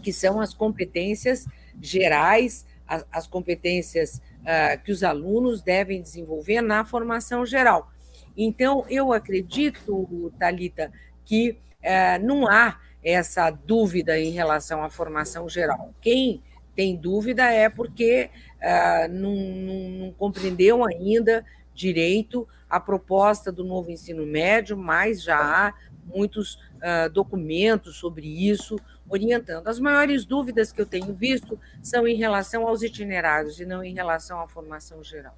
que 0.01 0.13
são 0.13 0.39
as 0.39 0.53
competências 0.53 1.45
gerais, 1.81 2.65
as, 2.87 3.05
as 3.11 3.27
competências 3.27 4.21
uh, 4.41 4.81
que 4.81 4.91
os 4.91 5.03
alunos 5.03 5.61
devem 5.61 6.01
desenvolver 6.01 6.61
na 6.61 6.85
formação 6.85 7.45
geral. 7.45 7.91
Então, 8.37 8.85
eu 8.89 9.11
acredito, 9.11 10.31
Talita, 10.39 10.89
que 11.25 11.59
uh, 11.81 12.25
não 12.25 12.47
há 12.47 12.79
essa 13.03 13.51
dúvida 13.51 14.17
em 14.17 14.31
relação 14.31 14.81
à 14.81 14.89
formação 14.89 15.49
geral. 15.49 15.93
Quem 15.99 16.41
tem 16.75 16.95
dúvida 16.95 17.43
é 17.43 17.69
porque 17.69 18.29
uh, 18.57 19.11
não, 19.11 19.35
não, 19.35 19.89
não 20.05 20.11
compreendeu 20.13 20.83
ainda 20.85 21.45
direito 21.73 22.47
a 22.69 22.79
proposta 22.79 23.51
do 23.51 23.63
novo 23.63 23.91
ensino 23.91 24.25
médio, 24.25 24.75
mas 24.75 25.21
já 25.21 25.37
há 25.37 25.73
muitos 26.05 26.55
uh, 26.55 27.09
documentos 27.11 27.97
sobre 27.97 28.27
isso, 28.27 28.77
orientando. 29.07 29.67
As 29.67 29.79
maiores 29.79 30.25
dúvidas 30.25 30.71
que 30.71 30.81
eu 30.81 30.85
tenho 30.85 31.13
visto 31.13 31.59
são 31.81 32.07
em 32.07 32.15
relação 32.15 32.67
aos 32.67 32.81
itinerários 32.81 33.59
e 33.59 33.65
não 33.65 33.83
em 33.83 33.93
relação 33.93 34.39
à 34.41 34.47
formação 34.47 35.03
geral. 35.03 35.37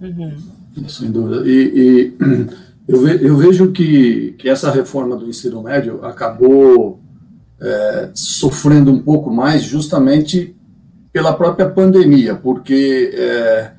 Uhum. 0.00 0.88
Sem 0.88 1.10
dúvida. 1.12 1.48
E, 1.48 1.72
e 1.76 2.16
eu, 2.88 3.00
ve, 3.02 3.26
eu, 3.26 3.36
vejo 3.36 3.70
que, 3.72 4.32
que 4.32 4.48
essa 4.48 4.70
reforma 4.70 5.16
do 5.16 5.28
ensino 5.28 5.62
médio 5.62 6.04
acabou 6.04 7.00
é, 7.60 8.10
sofrendo 8.14 8.90
um 8.92 9.00
pouco 9.00 9.30
mais 9.30 9.62
justamente 9.62 10.56
pela 11.12 11.32
própria 11.32 11.68
pandemia, 11.68 12.34
porque 12.34 13.10
é, 13.14 13.72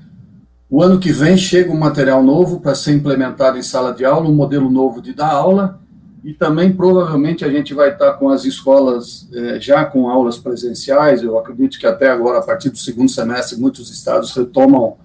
o 0.70 0.82
ano 0.82 1.00
que 1.00 1.12
vem 1.12 1.36
chega 1.36 1.72
um 1.72 1.78
material 1.78 2.24
novo 2.24 2.60
para 2.60 2.76
ser 2.76 2.94
implementado 2.94 3.58
em 3.58 3.64
sala 3.64 3.94
de 3.94 4.06
aula, 4.06 4.30
um 4.30 4.34
modelo 4.34 4.70
novo 4.70 5.02
de 5.02 5.14
dar 5.14 5.32
aula, 5.32 5.82
e 6.24 6.34
também 6.34 6.72
provavelmente 6.72 7.44
a 7.44 7.50
gente 7.50 7.74
vai 7.74 7.92
estar 7.92 8.14
com 8.14 8.30
as 8.30 8.46
escolas 8.46 9.28
eh, 9.34 9.60
já 9.60 9.84
com 9.84 10.08
aulas 10.08 10.38
presenciais. 10.38 11.24
Eu 11.24 11.38
acredito 11.38 11.80
que 11.80 11.88
até 11.88 12.10
agora, 12.10 12.38
a 12.38 12.44
partir 12.44 12.70
do 12.70 12.78
segundo 12.78 13.10
semestre, 13.10 13.60
muitos 13.60 13.90
estados 13.90 14.32
retomam, 14.36 14.98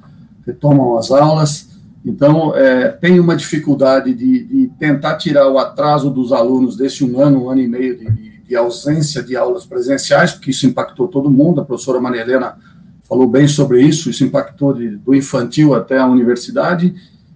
retomam 0.46 0.98
as 0.98 1.10
aulas. 1.10 1.70
Então, 2.04 2.54
é, 2.54 2.88
tem 2.88 3.18
uma 3.18 3.34
dificuldade 3.34 4.14
de, 4.14 4.44
de, 4.44 4.68
tentar 4.78 5.16
tirar 5.16 5.48
o 5.48 5.58
atraso 5.58 6.10
dos 6.10 6.32
alunos 6.32 6.76
desse 6.76 7.02
um 7.02 7.18
ano, 7.20 7.44
um 7.46 7.50
ano 7.50 7.62
e 7.62 7.66
meio 7.66 7.96
de, 7.98 8.04
de, 8.46 8.48
de 8.48 8.56
ausência 8.56 9.22
de 9.22 9.36
aulas 9.36 9.66
presenciais, 9.66 10.32
porque 10.32 10.50
isso 10.50 10.66
impactou 10.66 11.08
todo 11.08 11.30
mundo. 11.30 11.60
A 11.60 11.64
professora 11.64 12.00
Maria 12.00 12.22
Helena 12.22 12.56
falou 13.08 13.26
bem 13.26 13.46
sobre 13.46 13.80
isso, 13.80 14.10
isso 14.10 14.24
impactou 14.24 14.74
do 14.74 15.14
infantil 15.14 15.74
até 15.74 15.98
a 15.98 16.06
universidade 16.06 16.94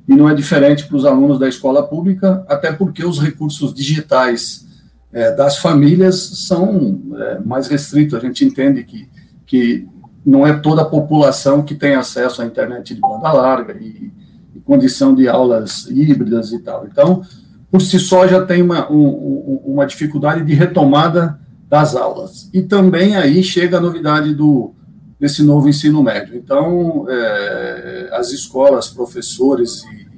e 0.08 0.16
não 0.16 0.28
é 0.28 0.34
diferente 0.34 0.86
para 0.86 0.96
os 0.96 1.04
alunos 1.04 1.38
da 1.38 1.48
escola 1.48 1.86
pública, 1.86 2.44
até 2.48 2.72
porque 2.72 3.04
os 3.04 3.20
recursos 3.20 3.72
digitais 3.72 4.66
é, 5.12 5.32
das 5.32 5.58
famílias 5.58 6.46
são 6.48 7.00
é, 7.16 7.38
mais 7.38 7.68
restritos. 7.68 8.14
A 8.14 8.20
gente 8.20 8.44
entende 8.44 8.82
que, 8.82 9.08
que 9.46 9.86
não 10.24 10.46
é 10.46 10.52
toda 10.52 10.82
a 10.82 10.86
população 10.86 11.62
que 11.62 11.74
tem 11.74 11.94
acesso 11.94 12.42
à 12.42 12.44
internet 12.44 12.94
de 12.94 13.00
banda 13.00 13.32
larga 13.32 13.76
e, 13.80 14.12
e 14.54 14.60
condição 14.60 15.14
de 15.14 15.28
aulas 15.28 15.86
híbridas 15.88 16.52
e 16.52 16.58
tal. 16.58 16.86
Então, 16.90 17.22
por 17.70 17.80
si 17.80 17.98
só, 17.98 18.26
já 18.26 18.44
tem 18.44 18.62
uma, 18.62 18.90
um, 18.90 19.60
uma 19.64 19.86
dificuldade 19.86 20.44
de 20.44 20.54
retomada 20.54 21.38
das 21.68 21.94
aulas. 21.94 22.50
E 22.52 22.62
também 22.62 23.16
aí 23.16 23.42
chega 23.42 23.78
a 23.78 23.80
novidade 23.80 24.34
do, 24.34 24.74
desse 25.18 25.42
novo 25.42 25.68
ensino 25.68 26.02
médio. 26.02 26.36
Então, 26.36 27.06
é, 27.08 28.10
as 28.12 28.32
escolas, 28.32 28.88
professores 28.88 29.84
e 29.84 30.10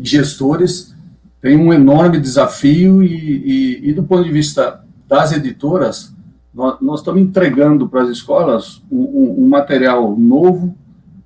e 0.00 0.08
gestores 0.08 0.94
têm 1.42 1.58
um 1.58 1.72
enorme 1.72 2.18
desafio 2.18 3.02
e, 3.02 3.14
e, 3.14 3.90
e, 3.90 3.92
do 3.92 4.02
ponto 4.02 4.24
de 4.24 4.32
vista 4.32 4.82
das 5.06 5.32
editoras, 5.32 6.12
nós, 6.52 6.80
nós 6.80 7.00
estamos 7.00 7.20
entregando 7.20 7.86
para 7.86 8.02
as 8.02 8.08
escolas 8.08 8.82
um, 8.90 9.02
um, 9.02 9.44
um 9.44 9.48
material 9.48 10.16
novo, 10.18 10.74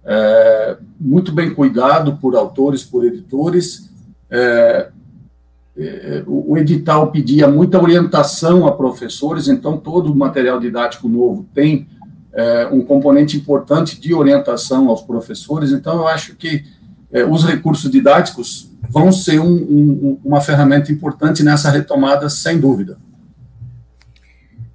é, 0.04 0.76
muito 1.00 1.32
bem 1.32 1.54
cuidado 1.54 2.16
por 2.16 2.34
autores, 2.34 2.82
por 2.82 3.04
editores, 3.04 3.90
é, 4.28 4.90
o 6.26 6.56
edital 6.56 7.10
pedia 7.10 7.48
muita 7.48 7.82
orientação 7.82 8.66
a 8.66 8.72
professores, 8.72 9.48
então 9.48 9.76
todo 9.76 10.12
o 10.12 10.14
material 10.14 10.60
didático 10.60 11.08
novo 11.08 11.46
tem 11.52 11.88
é, 12.32 12.66
um 12.66 12.84
componente 12.84 13.36
importante 13.36 14.00
de 14.00 14.14
orientação 14.14 14.88
aos 14.88 15.02
professores, 15.02 15.72
então 15.72 15.96
eu 15.96 16.08
acho 16.08 16.36
que 16.36 16.64
é, 17.12 17.24
os 17.24 17.44
recursos 17.44 17.90
didáticos 17.90 18.70
vão 18.88 19.10
ser 19.12 19.40
um, 19.40 19.54
um, 19.54 20.20
uma 20.24 20.40
ferramenta 20.40 20.92
importante 20.92 21.42
nessa 21.42 21.70
retomada, 21.70 22.28
sem 22.28 22.58
dúvida. 22.58 22.98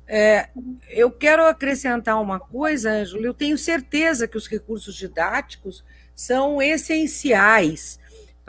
É, 0.08 0.50
eu 0.90 1.12
quero 1.12 1.46
acrescentar 1.46 2.20
uma 2.20 2.40
coisa, 2.40 2.92
Ângelo, 2.92 3.24
eu 3.24 3.34
tenho 3.34 3.58
certeza 3.58 4.28
que 4.28 4.38
os 4.38 4.48
recursos 4.48 4.96
didáticos 4.96 5.84
são 6.16 6.62
essenciais 6.62 8.00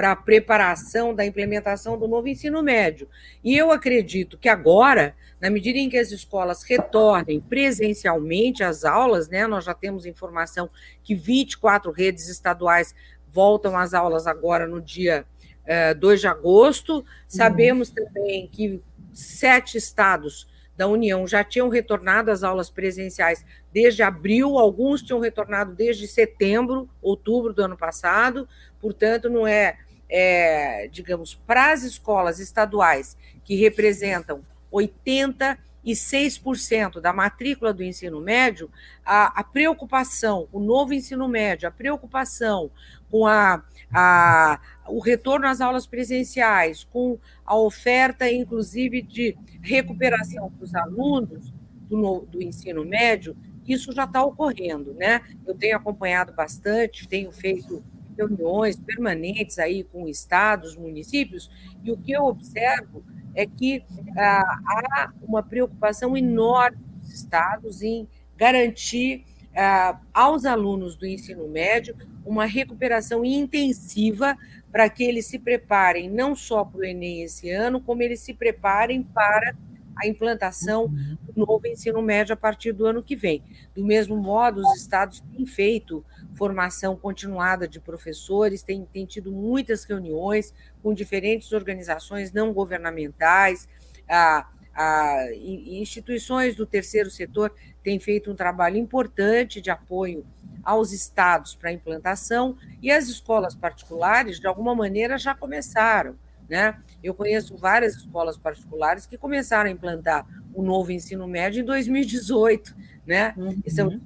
para 0.00 0.12
a 0.12 0.16
preparação 0.16 1.14
da 1.14 1.26
implementação 1.26 1.98
do 1.98 2.08
novo 2.08 2.26
ensino 2.26 2.62
médio. 2.62 3.06
E 3.44 3.54
eu 3.54 3.70
acredito 3.70 4.38
que 4.38 4.48
agora, 4.48 5.14
na 5.38 5.50
medida 5.50 5.78
em 5.78 5.90
que 5.90 5.98
as 5.98 6.10
escolas 6.10 6.62
retornem 6.62 7.38
presencialmente 7.38 8.64
às 8.64 8.86
aulas, 8.86 9.28
né, 9.28 9.46
nós 9.46 9.66
já 9.66 9.74
temos 9.74 10.06
informação 10.06 10.70
que 11.04 11.14
24 11.14 11.92
redes 11.92 12.30
estaduais 12.30 12.94
voltam 13.30 13.76
às 13.76 13.92
aulas 13.92 14.26
agora 14.26 14.66
no 14.66 14.80
dia 14.80 15.26
é, 15.66 15.92
2 15.92 16.20
de 16.22 16.28
agosto. 16.28 17.04
Sabemos 17.28 17.90
uhum. 17.90 17.96
também 17.96 18.48
que 18.48 18.82
sete 19.12 19.76
estados 19.76 20.48
da 20.78 20.88
União 20.88 21.26
já 21.26 21.44
tinham 21.44 21.68
retornado 21.68 22.30
às 22.30 22.42
aulas 22.42 22.70
presenciais 22.70 23.44
desde 23.70 24.02
abril, 24.02 24.58
alguns 24.58 25.02
tinham 25.02 25.20
retornado 25.20 25.74
desde 25.74 26.08
setembro, 26.08 26.88
outubro 27.02 27.52
do 27.52 27.62
ano 27.62 27.76
passado, 27.76 28.48
portanto, 28.80 29.28
não 29.28 29.46
é 29.46 29.76
é, 30.10 30.88
digamos, 30.88 31.34
para 31.46 31.72
as 31.72 31.84
escolas 31.84 32.40
estaduais, 32.40 33.16
que 33.44 33.54
representam 33.54 34.44
86% 34.72 37.00
da 37.00 37.12
matrícula 37.12 37.72
do 37.72 37.82
ensino 37.82 38.20
médio, 38.20 38.70
a, 39.04 39.40
a, 39.40 39.44
preocupação, 39.44 40.46
o 40.52 40.60
novo 40.60 40.92
ensino 40.92 41.28
médio, 41.28 41.68
a 41.68 41.72
preocupação 41.72 42.70
com 43.10 43.26
a, 43.26 43.64
a, 43.92 44.60
o 44.88 45.00
retorno 45.00 45.46
às 45.46 45.60
aulas 45.60 45.86
presenciais, 45.86 46.84
com 46.84 47.18
a 47.46 47.56
oferta, 47.56 48.30
inclusive, 48.30 49.02
de 49.02 49.36
recuperação 49.62 50.50
para 50.50 50.64
os 50.64 50.74
alunos 50.74 51.52
do, 51.88 52.20
do 52.20 52.42
ensino 52.42 52.84
médio, 52.84 53.36
isso 53.66 53.92
já 53.92 54.04
está 54.04 54.24
ocorrendo, 54.24 54.94
né? 54.94 55.20
Eu 55.46 55.54
tenho 55.54 55.76
acompanhado 55.76 56.32
bastante, 56.32 57.06
tenho 57.06 57.30
feito 57.30 57.84
reuniões 58.16 58.76
permanentes 58.76 59.58
aí 59.58 59.84
com 59.84 60.08
estados, 60.08 60.76
municípios, 60.76 61.50
e 61.82 61.90
o 61.90 61.96
que 61.96 62.12
eu 62.12 62.24
observo 62.24 63.04
é 63.34 63.46
que 63.46 63.84
ah, 64.16 64.60
há 64.66 65.12
uma 65.22 65.42
preocupação 65.42 66.16
enorme 66.16 66.78
dos 67.00 67.12
estados 67.12 67.82
em 67.82 68.08
garantir 68.36 69.24
ah, 69.56 70.00
aos 70.12 70.44
alunos 70.44 70.96
do 70.96 71.06
ensino 71.06 71.48
médio 71.48 71.96
uma 72.24 72.44
recuperação 72.44 73.24
intensiva 73.24 74.36
para 74.70 74.88
que 74.88 75.02
eles 75.02 75.26
se 75.26 75.38
preparem 75.38 76.08
não 76.08 76.34
só 76.34 76.64
para 76.64 76.80
o 76.80 76.84
Enem 76.84 77.22
esse 77.22 77.50
ano, 77.50 77.80
como 77.80 78.02
eles 78.02 78.20
se 78.20 78.34
preparem 78.34 79.02
para 79.02 79.54
a 79.96 80.06
implantação 80.06 80.88
do 80.88 81.46
novo 81.46 81.66
ensino 81.66 82.00
médio 82.00 82.32
a 82.32 82.36
partir 82.36 82.72
do 82.72 82.86
ano 82.86 83.02
que 83.02 83.14
vem. 83.14 83.42
Do 83.74 83.84
mesmo 83.84 84.16
modo, 84.16 84.60
os 84.60 84.76
estados 84.76 85.20
têm 85.20 85.44
feito 85.44 86.04
formação 86.40 86.96
continuada 86.96 87.68
de 87.68 87.78
professores, 87.78 88.62
tem, 88.62 88.86
tem 88.86 89.04
tido 89.04 89.30
muitas 89.30 89.84
reuniões 89.84 90.54
com 90.82 90.94
diferentes 90.94 91.52
organizações 91.52 92.32
não 92.32 92.50
governamentais, 92.50 93.68
a, 94.08 94.48
a, 94.74 95.26
instituições 95.34 96.56
do 96.56 96.64
terceiro 96.64 97.10
setor 97.10 97.54
têm 97.84 97.98
feito 97.98 98.32
um 98.32 98.34
trabalho 98.34 98.78
importante 98.78 99.60
de 99.60 99.68
apoio 99.70 100.24
aos 100.62 100.92
estados 100.92 101.54
para 101.54 101.68
a 101.68 101.74
implantação, 101.74 102.56
e 102.80 102.90
as 102.90 103.08
escolas 103.08 103.54
particulares, 103.54 104.40
de 104.40 104.46
alguma 104.46 104.74
maneira, 104.74 105.18
já 105.18 105.34
começaram. 105.34 106.16
Né? 106.48 106.74
Eu 107.04 107.12
conheço 107.12 107.54
várias 107.54 107.96
escolas 107.96 108.38
particulares 108.38 109.04
que 109.04 109.18
começaram 109.18 109.68
a 109.68 109.72
implantar 109.72 110.26
o 110.54 110.62
novo 110.62 110.90
ensino 110.90 111.28
médio 111.28 111.60
em 111.60 111.64
2018 111.66 112.74
né? 113.10 113.34
Uhum. 113.36 113.60
São 113.66 114.00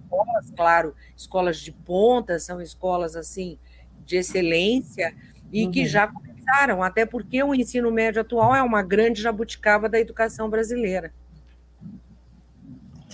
escolas, 0.44 0.52
claro, 0.56 0.94
escolas 1.16 1.58
de 1.58 1.72
ponta, 1.72 2.38
são 2.38 2.60
escolas 2.60 3.16
assim 3.16 3.58
de 4.04 4.16
excelência 4.16 5.14
e 5.52 5.64
uhum. 5.64 5.70
que 5.70 5.86
já 5.86 6.08
começaram, 6.08 6.82
até 6.82 7.06
porque 7.06 7.42
o 7.42 7.54
ensino 7.54 7.90
médio 7.90 8.20
atual 8.20 8.54
é 8.54 8.62
uma 8.62 8.82
grande 8.82 9.22
jabuticaba 9.22 9.88
da 9.88 9.98
educação 9.98 10.50
brasileira. 10.50 11.12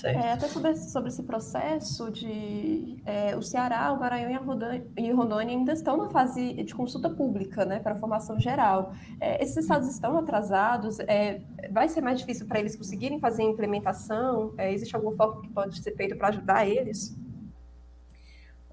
É, 0.02 0.32
até 0.32 0.48
sobre, 0.48 0.76
sobre, 0.76 1.08
esse 1.10 1.22
processo 1.22 2.10
de 2.10 2.96
é, 3.04 3.36
o 3.36 3.42
Ceará, 3.42 3.92
o 3.92 4.00
Maranhão 4.00 4.30
e, 4.30 4.36
Rondônia, 4.36 4.86
e 4.96 5.10
Rondônia 5.12 5.56
ainda 5.56 5.72
estão 5.72 5.96
na 5.96 6.08
fase 6.08 6.54
de 6.54 6.74
consulta 6.74 7.10
pública, 7.10 7.64
né, 7.64 7.78
para 7.78 7.92
a 7.92 7.96
formação 7.96 8.38
geral. 8.38 8.94
É, 9.20 9.42
esses 9.42 9.58
estados 9.58 9.88
estão 9.88 10.16
atrasados. 10.16 11.00
É, 11.00 11.42
vai 11.70 11.88
ser 11.88 12.00
mais 12.00 12.18
difícil 12.18 12.46
para 12.46 12.60
eles 12.60 12.76
conseguirem 12.76 13.20
fazer 13.20 13.42
a 13.42 13.46
implementação. 13.46 14.54
É, 14.56 14.72
existe 14.72 14.94
alguma 14.94 15.14
forma 15.14 15.42
que 15.42 15.48
pode 15.48 15.82
ser 15.82 15.94
feita 15.94 16.16
para 16.16 16.28
ajudar 16.28 16.66
eles? 16.66 17.16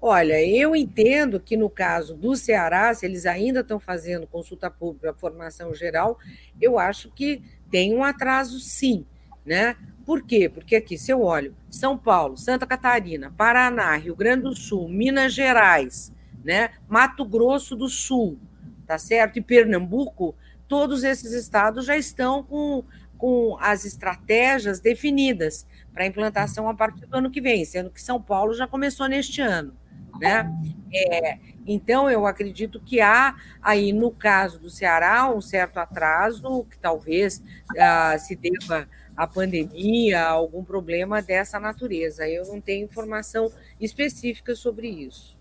Olha, 0.00 0.40
eu 0.46 0.76
entendo 0.76 1.40
que 1.40 1.56
no 1.56 1.68
caso 1.68 2.14
do 2.14 2.36
Ceará, 2.36 2.94
se 2.94 3.04
eles 3.04 3.26
ainda 3.26 3.60
estão 3.60 3.80
fazendo 3.80 4.28
consulta 4.28 4.70
pública, 4.70 5.12
formação 5.12 5.74
geral, 5.74 6.16
eu 6.60 6.78
acho 6.78 7.10
que 7.10 7.42
tem 7.68 7.92
um 7.92 8.04
atraso, 8.04 8.60
sim, 8.60 9.04
né? 9.44 9.76
Por 10.06 10.22
quê? 10.22 10.48
Porque 10.48 10.76
aqui, 10.76 10.96
se 10.96 11.10
eu 11.10 11.20
olho 11.22 11.52
São 11.68 11.98
Paulo, 11.98 12.36
Santa 12.36 12.64
Catarina, 12.64 13.34
Paraná, 13.36 13.96
Rio 13.96 14.14
Grande 14.14 14.44
do 14.44 14.54
Sul, 14.54 14.88
Minas 14.88 15.34
Gerais, 15.34 16.14
né, 16.44 16.70
Mato 16.88 17.24
Grosso 17.24 17.74
do 17.74 17.88
Sul, 17.88 18.38
tá 18.86 18.98
certo? 18.98 19.38
E 19.38 19.42
Pernambuco, 19.42 20.32
todos 20.68 21.02
esses 21.02 21.32
estados 21.32 21.84
já 21.84 21.96
estão 21.96 22.44
com, 22.44 22.84
com 23.18 23.56
as 23.60 23.84
estratégias 23.84 24.78
definidas 24.78 25.66
para 25.92 26.06
implantação 26.06 26.68
a 26.68 26.74
partir 26.74 27.04
do 27.04 27.16
ano 27.16 27.30
que 27.32 27.40
vem, 27.40 27.64
sendo 27.64 27.90
que 27.90 28.00
São 28.00 28.22
Paulo 28.22 28.54
já 28.54 28.68
começou 28.68 29.08
neste 29.08 29.42
ano. 29.42 29.76
Né? 30.20 30.50
É, 30.92 31.38
então, 31.66 32.10
eu 32.10 32.26
acredito 32.26 32.80
que 32.80 33.00
há 33.00 33.36
aí, 33.62 33.92
no 33.92 34.10
caso 34.10 34.58
do 34.58 34.70
Ceará, 34.70 35.30
um 35.30 35.40
certo 35.40 35.78
atraso, 35.78 36.64
que 36.70 36.78
talvez 36.78 37.42
ah, 37.78 38.16
se 38.18 38.34
deva 38.34 38.88
a 39.16 39.26
pandemia, 39.26 40.24
algum 40.24 40.64
problema 40.64 41.20
dessa 41.20 41.58
natureza. 41.58 42.26
Eu 42.28 42.46
não 42.46 42.60
tenho 42.60 42.84
informação 42.84 43.50
específica 43.80 44.54
sobre 44.54 44.88
isso. 44.88 45.36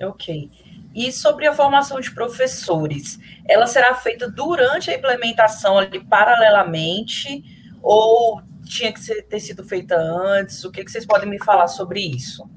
Ok. 0.00 0.50
E 0.94 1.12
sobre 1.12 1.46
a 1.46 1.52
formação 1.52 2.00
de 2.00 2.10
professores, 2.12 3.18
ela 3.46 3.66
será 3.66 3.94
feita 3.94 4.30
durante 4.30 4.90
a 4.90 4.94
implementação 4.94 5.78
ali 5.78 6.02
paralelamente 6.04 7.44
ou 7.82 8.40
tinha 8.64 8.92
que 8.92 9.00
ser, 9.00 9.22
ter 9.22 9.40
sido 9.40 9.64
feita 9.64 9.96
antes? 9.96 10.64
O 10.64 10.70
que, 10.70 10.84
que 10.84 10.90
vocês 10.90 11.04
podem 11.04 11.28
me 11.28 11.38
falar 11.42 11.68
sobre 11.68 12.00
isso? 12.00 12.48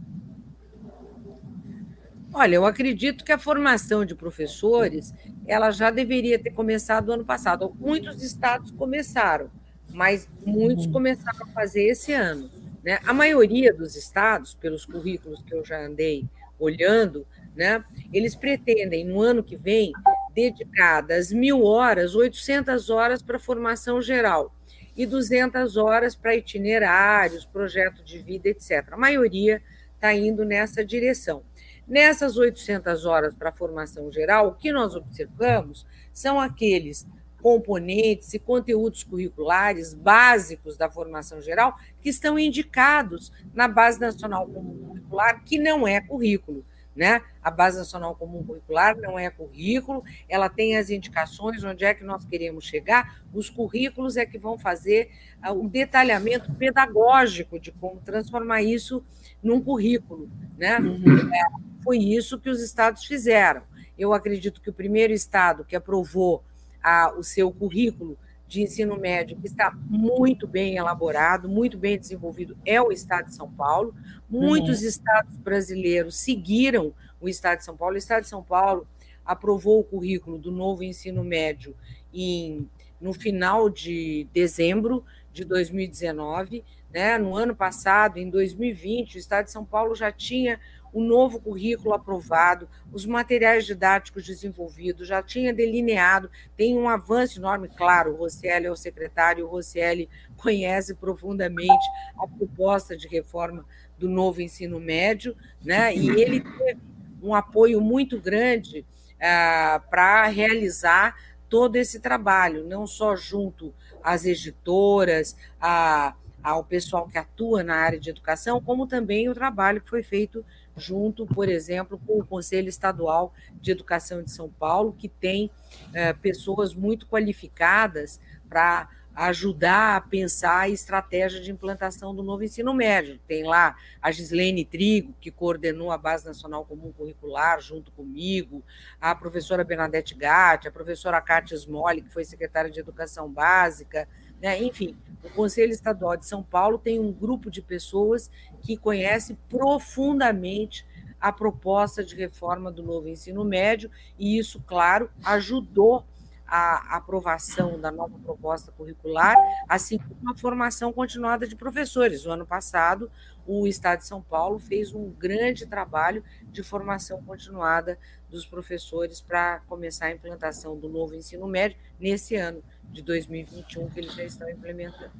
Olha, 2.34 2.56
eu 2.56 2.66
acredito 2.66 3.24
que 3.24 3.32
a 3.32 3.38
formação 3.38 4.04
de 4.04 4.16
professores 4.16 5.14
ela 5.46 5.70
já 5.70 5.92
deveria 5.92 6.40
ter 6.40 6.50
começado 6.50 7.14
ano 7.14 7.24
passado. 7.24 7.72
Muitos 7.80 8.24
estados 8.24 8.72
começaram, 8.72 9.52
mas 9.92 10.28
muitos 10.44 10.88
uhum. 10.88 10.94
começaram 10.94 11.44
a 11.44 11.48
fazer 11.48 11.84
esse 11.84 12.12
ano. 12.12 12.50
Né? 12.84 13.00
A 13.06 13.14
maioria 13.14 13.72
dos 13.72 13.96
estados, 13.96 14.56
pelos 14.56 14.84
currículos 14.84 15.44
que 15.44 15.54
eu 15.54 15.64
já 15.64 15.80
andei 15.86 16.26
olhando, 16.58 17.26
né, 17.56 17.84
eles 18.12 18.36
pretendem, 18.36 19.06
no 19.06 19.22
ano 19.22 19.44
que 19.44 19.56
vem, 19.56 19.92
dedicadas 20.34 21.32
mil 21.32 21.64
horas, 21.64 22.16
800 22.16 22.90
horas 22.90 23.22
para 23.22 23.38
formação 23.38 24.02
geral 24.02 24.54
e 24.98 25.06
200 25.06 25.78
horas 25.78 26.16
para 26.16 26.36
itinerários, 26.36 27.46
projeto 27.46 28.04
de 28.04 28.18
vida, 28.18 28.50
etc. 28.50 28.88
A 28.92 28.98
maioria 28.98 29.62
está 29.96 30.14
indo 30.14 30.44
nessa 30.44 30.84
direção. 30.84 31.44
Nessas 31.88 32.38
800 32.38 33.06
horas 33.06 33.36
para 33.36 33.52
formação 33.52 34.12
geral, 34.12 34.48
o 34.48 34.56
que 34.56 34.72
nós 34.72 34.96
observamos 34.96 35.86
são 36.14 36.40
aqueles 36.40 37.06
componentes 37.42 38.34
e 38.34 38.40
conteúdos 38.40 39.04
curriculares 39.04 39.94
básicos 39.94 40.78
da 40.78 40.90
formação 40.90 41.42
geral 41.42 41.78
que 42.00 42.08
estão 42.08 42.40
indicados 42.40 43.34
na 43.54 43.68
Base 43.68 44.00
Nacional 44.00 44.48
Comum 44.48 44.88
Curricular, 44.88 45.44
que 45.44 45.60
não 45.60 45.86
é 45.86 46.00
currículo. 46.00 46.66
Né? 46.96 47.22
A 47.42 47.50
Base 47.50 47.78
Nacional 47.78 48.16
Comum 48.16 48.44
Curricular 48.44 48.96
não 48.96 49.18
é 49.18 49.28
currículo, 49.30 50.04
ela 50.30 50.48
tem 50.48 50.78
as 50.78 50.92
indicações 50.92 51.64
onde 51.64 51.84
é 51.84 51.94
que 51.94 52.04
nós 52.04 52.24
queremos 52.24 52.66
chegar, 52.66 53.24
os 53.34 53.50
currículos 53.50 54.16
é 54.16 54.28
que 54.28 54.38
vão 54.38 54.60
fazer 54.60 55.10
ah, 55.42 55.52
o 55.52 55.68
detalhamento 55.68 56.54
pedagógico 56.54 57.60
de 57.60 57.72
como 57.72 58.00
transformar 58.02 58.62
isso 58.62 59.04
num 59.42 59.60
currículo. 59.60 60.30
Né? 60.56 60.78
Uhum. 60.78 61.34
É, 61.34 61.44
foi 61.84 61.98
isso 61.98 62.40
que 62.40 62.50
os 62.50 62.62
estados 62.62 63.06
fizeram. 63.06 63.64
Eu 63.98 64.14
acredito 64.14 64.62
que 64.62 64.70
o 64.70 64.74
primeiro 64.74 65.14
estado 65.14 65.66
que 65.66 65.76
aprovou 65.76 66.44
a, 66.82 67.14
o 67.18 67.24
seu 67.24 67.52
currículo 67.52 68.18
de 68.54 68.62
ensino 68.62 68.96
médio, 68.96 69.36
que 69.36 69.48
está 69.48 69.72
muito 69.90 70.46
bem 70.48 70.78
elaborado, 70.78 71.50
muito 71.50 71.76
bem 71.76 71.98
desenvolvido, 71.98 72.56
é 72.64 72.80
o 72.80 72.92
Estado 72.92 73.26
de 73.26 73.36
São 73.36 73.52
Paulo. 73.52 73.96
Muitos 74.30 74.82
uhum. 74.82 74.88
estados 74.88 75.38
brasileiros 75.38 76.18
seguiram 76.18 76.94
o 77.20 77.28
Estado 77.28 77.58
de 77.58 77.66
São 77.66 77.76
Paulo. 77.76 77.96
O 77.96 77.98
Estado 77.98 78.22
de 78.22 78.30
São 78.30 78.44
Paulo 78.44 78.88
aprovou 79.26 79.80
o 79.80 79.84
currículo 79.84 80.38
do 80.38 80.52
novo 80.52 80.84
ensino 80.84 81.24
médio 81.24 81.76
em, 82.14 82.70
no 83.02 83.12
final 83.12 83.72
de 83.72 84.28
dezembro 84.32 85.04
de 85.32 85.44
2019. 85.44 86.64
Né? 86.94 87.18
No 87.18 87.36
ano 87.36 87.56
passado, 87.56 88.20
em 88.20 88.30
2020, 88.30 89.16
o 89.16 89.18
Estado 89.18 89.46
de 89.46 89.52
São 89.52 89.66
Paulo 89.66 89.96
já 89.96 90.12
tinha 90.12 90.60
o 90.94 91.02
novo 91.02 91.42
currículo 91.42 91.94
aprovado, 91.94 92.70
os 92.92 93.06
materiais 93.06 93.66
didáticos 93.66 94.26
desenvolvidos, 94.26 95.08
já 95.08 95.24
tinha 95.24 95.52
delineado, 95.52 96.30
tem 96.56 96.78
um 96.78 96.88
avanço 96.88 97.40
enorme, 97.40 97.68
claro, 97.68 98.14
o 98.14 98.16
Rosselli 98.16 98.68
é 98.68 98.72
o 98.72 98.76
secretário, 98.76 99.46
o 99.46 99.50
Rosselli 99.50 100.08
conhece 100.38 100.94
profundamente 100.94 101.86
a 102.18 102.28
proposta 102.28 102.96
de 102.96 103.08
reforma 103.08 103.66
do 103.98 104.08
novo 104.08 104.42
ensino 104.42 104.80
médio, 104.80 105.36
né? 105.64 105.96
e 105.96 106.10
ele 106.10 106.42
teve 106.42 106.80
um 107.22 107.34
apoio 107.34 107.82
muito 107.82 108.20
grande 108.20 108.86
ah, 109.20 109.82
para 109.90 110.28
realizar 110.28 111.16
todo 111.50 111.76
esse 111.76 112.00
trabalho, 112.00 112.68
não 112.68 112.86
só 112.86 113.16
junto 113.16 113.74
às 114.04 114.26
editoras, 114.26 115.36
a, 115.60 116.16
ao 116.44 116.64
pessoal 116.64 117.08
que 117.08 117.18
atua 117.18 117.64
na 117.64 117.76
área 117.76 118.00
de 118.00 118.10
educação, 118.10 118.62
como 118.62 118.86
também 118.86 119.30
o 119.30 119.34
trabalho 119.34 119.82
que 119.82 119.90
foi 119.90 120.04
feito 120.04 120.46
junto, 120.76 121.26
por 121.26 121.48
exemplo, 121.48 122.00
com 122.06 122.20
o 122.20 122.26
Conselho 122.26 122.68
Estadual 122.68 123.34
de 123.54 123.72
Educação 123.72 124.22
de 124.22 124.32
São 124.32 124.50
Paulo, 124.50 124.94
que 124.94 125.08
tem 125.08 125.50
é, 125.94 126.12
pessoas 126.12 126.74
muito 126.74 127.08
qualificadas 127.08 128.20
para 128.50 128.90
ajudar 129.16 129.96
a 129.96 130.02
pensar 130.02 130.62
a 130.62 130.70
estratégia 130.70 131.40
de 131.40 131.52
implantação 131.52 132.16
do 132.16 132.24
novo 132.24 132.44
ensino 132.44 132.74
médio. 132.74 133.20
Tem 133.28 133.44
lá 133.44 133.76
a 134.02 134.12
Gislene 134.12 134.66
Trigo, 134.66 135.14
que 135.22 135.30
coordenou 135.30 135.92
a 135.92 135.98
Base 135.98 136.26
Nacional 136.26 136.66
Comum 136.66 136.92
Curricular 136.92 137.62
junto 137.62 137.92
comigo, 137.92 138.64
a 139.00 139.14
professora 139.14 139.64
Bernadette 139.64 140.16
Gatti, 140.16 140.68
a 140.68 140.72
professora 140.72 141.22
Kátia 141.22 141.56
Smolli, 141.56 142.02
que 142.02 142.10
foi 142.10 142.26
secretária 142.26 142.72
de 142.72 142.80
Educação 142.80 143.32
Básica, 143.32 144.08
né? 144.44 144.62
enfim, 144.62 144.98
o 145.24 145.30
Conselho 145.30 145.72
Estadual 145.72 146.18
de 146.18 146.26
São 146.26 146.44
Paulo 146.44 146.78
tem 146.78 147.00
um 147.00 147.14
grupo 147.14 147.50
de 147.50 147.62
pessoas 147.62 148.30
que 148.62 148.76
conhece 148.76 149.38
profundamente 149.50 150.86
a 151.20 151.32
proposta 151.32 152.04
de 152.04 152.14
reforma 152.14 152.70
do 152.70 152.84
novo 152.84 153.08
ensino 153.08 153.46
médio, 153.46 153.90
e 154.20 154.38
isso, 154.38 154.62
claro, 154.68 155.10
ajudou 155.24 156.04
a 156.46 156.98
aprovação 156.98 157.80
da 157.80 157.90
nova 157.90 158.20
proposta 158.20 158.70
curricular, 158.74 159.34
assim 159.70 159.98
como 159.98 160.34
a 160.34 160.38
formação 160.38 160.92
continuada 160.92 161.48
de 161.48 161.56
professores. 161.56 162.26
O 162.26 162.32
ano 162.32 162.46
passado, 162.46 163.10
o 163.48 163.66
Estado 163.66 164.00
de 164.00 164.08
São 164.08 164.22
Paulo 164.22 164.60
fez 164.60 164.94
um 164.94 165.10
grande 165.10 165.66
trabalho 165.66 166.22
de 166.52 166.62
formação 166.62 167.24
continuada 167.24 167.98
dos 168.30 168.46
professores 168.46 169.22
para 169.22 169.62
começar 169.62 170.08
a 170.08 170.12
implantação 170.12 170.78
do 170.78 170.90
novo 170.90 171.16
ensino 171.16 171.48
médio 171.48 171.78
nesse 171.98 172.36
ano 172.36 172.62
de 172.92 173.02
2021 173.02 173.88
que 173.88 174.00
eles 174.00 174.16
já 174.16 174.24
estão 174.24 174.50
implementando. 174.50 175.12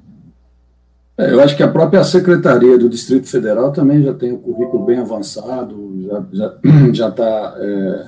É, 1.16 1.32
eu 1.32 1.40
acho 1.40 1.56
que 1.56 1.62
a 1.62 1.68
própria 1.68 2.02
Secretaria 2.02 2.76
do 2.76 2.88
Distrito 2.88 3.28
Federal 3.28 3.72
também 3.72 4.02
já 4.02 4.12
tem 4.12 4.32
o 4.32 4.38
currículo 4.38 4.84
bem 4.84 4.98
avançado, 4.98 6.08
já 6.92 7.08
está 7.08 7.54
é, 7.60 8.06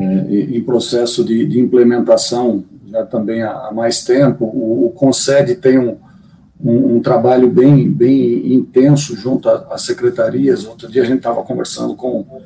é, 0.00 0.34
em 0.56 0.60
processo 0.62 1.24
de, 1.24 1.46
de, 1.46 1.60
implementação 1.60 2.64
já 2.88 3.06
também 3.06 3.42
há, 3.42 3.68
há 3.68 3.72
mais 3.72 4.04
tempo. 4.04 4.44
O, 4.44 4.86
o 4.86 4.90
Concede 4.90 5.54
tem 5.54 5.78
um, 5.78 5.96
um, 6.60 6.96
um, 6.96 7.00
trabalho 7.00 7.48
bem, 7.48 7.88
bem 7.88 8.52
intenso 8.52 9.14
junto 9.14 9.48
às 9.48 9.82
secretarias. 9.82 10.66
Outro 10.66 10.90
dia 10.90 11.02
a 11.02 11.06
gente 11.06 11.18
estava 11.18 11.42
conversando 11.44 11.94
com, 11.94 12.24
com, 12.24 12.42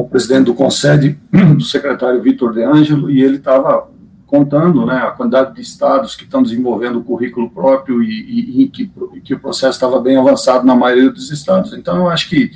o 0.00 0.08
presidente 0.08 0.46
do 0.46 0.54
Concede, 0.54 1.18
do 1.54 1.62
secretário 1.62 2.22
Vitor 2.22 2.54
De 2.54 2.62
Angelo, 2.62 3.10
e 3.10 3.22
ele 3.22 3.36
estava 3.36 3.88
contando 4.26 4.84
né, 4.84 4.96
a 4.96 5.12
quantidade 5.12 5.54
de 5.54 5.60
estados 5.60 6.16
que 6.16 6.24
estão 6.24 6.42
desenvolvendo 6.42 6.98
o 6.98 7.04
currículo 7.04 7.48
próprio 7.48 8.02
e, 8.02 8.08
e, 8.08 8.62
e 8.62 8.68
que, 8.68 8.90
que, 9.22 9.34
o 9.34 9.38
processo 9.38 9.76
estava 9.76 10.00
bem 10.00 10.16
avançado 10.16 10.66
na 10.66 10.74
maioria 10.74 11.10
dos 11.10 11.30
estados. 11.30 11.72
Então, 11.72 11.96
eu 11.96 12.08
acho 12.08 12.28
que 12.28 12.50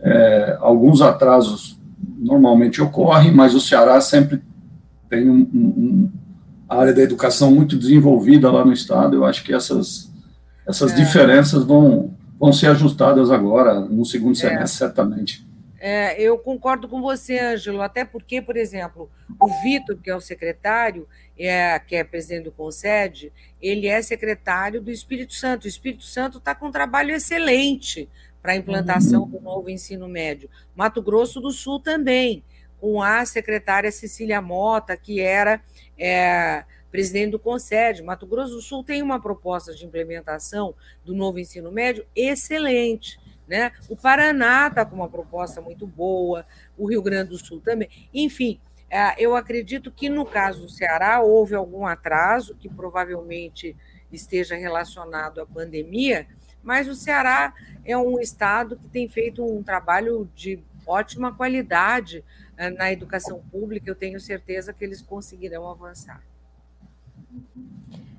é, 0.00 0.56
alguns 0.60 1.02
atrasos 1.02 1.78
normalmente 2.16 2.80
ocorrem, 2.80 3.32
mas 3.32 3.54
o 3.54 3.60
Ceará 3.60 4.00
sempre 4.00 4.40
tem 5.10 5.28
um, 5.28 5.40
um, 5.52 6.10
a 6.68 6.76
área 6.76 6.94
da 6.94 7.02
educação 7.02 7.50
muito 7.50 7.76
desenvolvida 7.76 8.50
lá 8.50 8.64
no 8.64 8.72
estado. 8.72 9.16
Eu 9.16 9.24
acho 9.24 9.42
que 9.42 9.52
essas, 9.52 10.12
essas 10.66 10.92
é. 10.92 10.94
diferenças 10.94 11.64
vão, 11.64 12.14
vão 12.38 12.52
ser 12.52 12.68
ajustadas 12.68 13.32
agora, 13.32 13.80
no 13.80 14.04
segundo 14.04 14.36
é. 14.36 14.40
semestre, 14.40 14.78
certamente. 14.78 15.47
É, 15.80 16.20
eu 16.20 16.36
concordo 16.38 16.88
com 16.88 17.00
você, 17.00 17.38
Ângelo, 17.38 17.80
até 17.80 18.04
porque, 18.04 18.42
por 18.42 18.56
exemplo, 18.56 19.08
o 19.40 19.48
Vitor, 19.62 19.96
que 19.96 20.10
é 20.10 20.16
o 20.16 20.20
secretário, 20.20 21.08
é, 21.38 21.78
que 21.78 21.94
é 21.94 22.02
presidente 22.02 22.44
do 22.44 22.52
Concede, 22.52 23.32
ele 23.62 23.86
é 23.86 24.02
secretário 24.02 24.80
do 24.80 24.90
Espírito 24.90 25.34
Santo. 25.34 25.64
O 25.64 25.68
Espírito 25.68 26.04
Santo 26.04 26.38
está 26.38 26.54
com 26.54 26.66
um 26.66 26.72
trabalho 26.72 27.12
excelente 27.12 28.08
para 28.42 28.52
a 28.52 28.56
implantação 28.56 29.22
uhum. 29.22 29.30
do 29.30 29.40
novo 29.40 29.70
ensino 29.70 30.08
médio. 30.08 30.50
Mato 30.74 31.00
Grosso 31.00 31.40
do 31.40 31.52
Sul 31.52 31.78
também, 31.78 32.42
com 32.80 33.00
a 33.02 33.24
secretária 33.24 33.92
Cecília 33.92 34.40
Mota, 34.40 34.96
que 34.96 35.20
era 35.20 35.60
é, 35.96 36.64
presidente 36.90 37.32
do 37.32 37.38
Concede. 37.38 38.02
Mato 38.02 38.26
Grosso 38.26 38.54
do 38.54 38.62
Sul 38.62 38.82
tem 38.82 39.02
uma 39.02 39.20
proposta 39.20 39.74
de 39.74 39.84
implementação 39.84 40.74
do 41.04 41.14
novo 41.14 41.38
ensino 41.38 41.70
médio 41.70 42.04
excelente. 42.16 43.18
Né? 43.48 43.72
O 43.88 43.96
Paraná 43.96 44.68
está 44.68 44.84
com 44.84 44.94
uma 44.94 45.08
proposta 45.08 45.60
muito 45.60 45.86
boa, 45.86 46.44
o 46.76 46.86
Rio 46.86 47.00
Grande 47.00 47.30
do 47.30 47.38
Sul 47.38 47.60
também. 47.60 47.88
Enfim, 48.12 48.60
é, 48.90 49.14
eu 49.22 49.34
acredito 49.34 49.90
que 49.90 50.08
no 50.08 50.26
caso 50.26 50.62
do 50.62 50.68
Ceará 50.68 51.20
houve 51.20 51.54
algum 51.54 51.86
atraso, 51.86 52.54
que 52.54 52.68
provavelmente 52.68 53.74
esteja 54.12 54.54
relacionado 54.54 55.40
à 55.40 55.46
pandemia, 55.46 56.26
mas 56.62 56.88
o 56.88 56.94
Ceará 56.94 57.54
é 57.84 57.96
um 57.96 58.18
estado 58.18 58.76
que 58.76 58.88
tem 58.88 59.08
feito 59.08 59.44
um 59.44 59.62
trabalho 59.62 60.30
de 60.34 60.62
ótima 60.86 61.32
qualidade 61.34 62.24
eh, 62.56 62.70
na 62.70 62.90
educação 62.90 63.42
pública. 63.50 63.88
Eu 63.88 63.94
tenho 63.94 64.18
certeza 64.18 64.72
que 64.72 64.84
eles 64.84 65.02
conseguirão 65.02 65.68
avançar. 65.68 66.22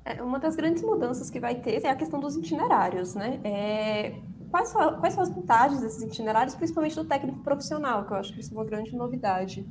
É, 0.04 0.22
uma 0.22 0.38
das 0.38 0.56
grandes 0.56 0.82
mudanças 0.82 1.30
que 1.30 1.38
vai 1.38 1.56
ter 1.56 1.84
é 1.84 1.90
a 1.90 1.94
questão 1.94 2.18
dos 2.18 2.36
itinerários, 2.36 3.14
né? 3.14 3.40
É, 3.44 4.14
quais, 4.50 4.72
quais 4.72 5.14
são 5.14 5.22
as 5.22 5.30
vantagens 5.30 5.80
desses 5.80 6.02
itinerários, 6.02 6.54
principalmente 6.54 6.96
do 6.96 7.04
técnico 7.04 7.38
profissional, 7.40 8.04
que 8.04 8.12
eu 8.12 8.16
acho 8.16 8.32
que 8.34 8.40
isso 8.40 8.52
é 8.52 8.56
uma 8.56 8.64
grande 8.64 8.94
novidade. 8.94 9.66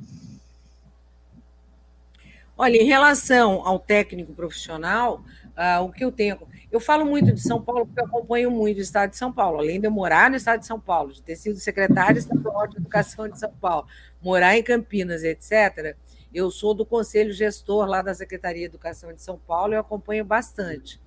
Olha, 2.56 2.76
em 2.76 2.84
relação 2.84 3.66
ao 3.66 3.78
técnico 3.78 4.34
profissional, 4.34 5.22
uh, 5.56 5.82
o 5.82 5.90
que 5.90 6.04
eu 6.04 6.12
tenho 6.12 6.38
eu 6.70 6.78
falo 6.78 7.04
muito 7.04 7.32
de 7.32 7.40
São 7.40 7.60
Paulo 7.60 7.84
porque 7.84 8.00
eu 8.00 8.04
acompanho 8.04 8.48
muito 8.48 8.78
o 8.78 8.80
estado 8.80 9.10
de 9.10 9.16
São 9.16 9.32
Paulo, 9.32 9.58
além 9.58 9.80
de 9.80 9.88
eu 9.88 9.90
morar 9.90 10.30
no 10.30 10.36
estado 10.36 10.60
de 10.60 10.66
São 10.66 10.78
Paulo, 10.78 11.12
de 11.12 11.20
ter 11.20 11.34
sido 11.34 11.58
secretária 11.58 12.18
estadual 12.18 12.68
de 12.68 12.76
Educação 12.76 13.28
de 13.28 13.38
São 13.40 13.52
Paulo, 13.60 13.88
morar 14.22 14.56
em 14.56 14.62
Campinas, 14.62 15.24
etc. 15.24 15.96
Eu 16.32 16.48
sou 16.48 16.72
do 16.72 16.86
conselho 16.86 17.32
gestor 17.32 17.86
lá 17.86 18.02
da 18.02 18.14
Secretaria 18.14 18.60
de 18.60 18.66
Educação 18.66 19.12
de 19.12 19.20
São 19.20 19.36
Paulo 19.36 19.72
e 19.72 19.76
eu 19.76 19.80
acompanho 19.80 20.24
bastante 20.24 21.00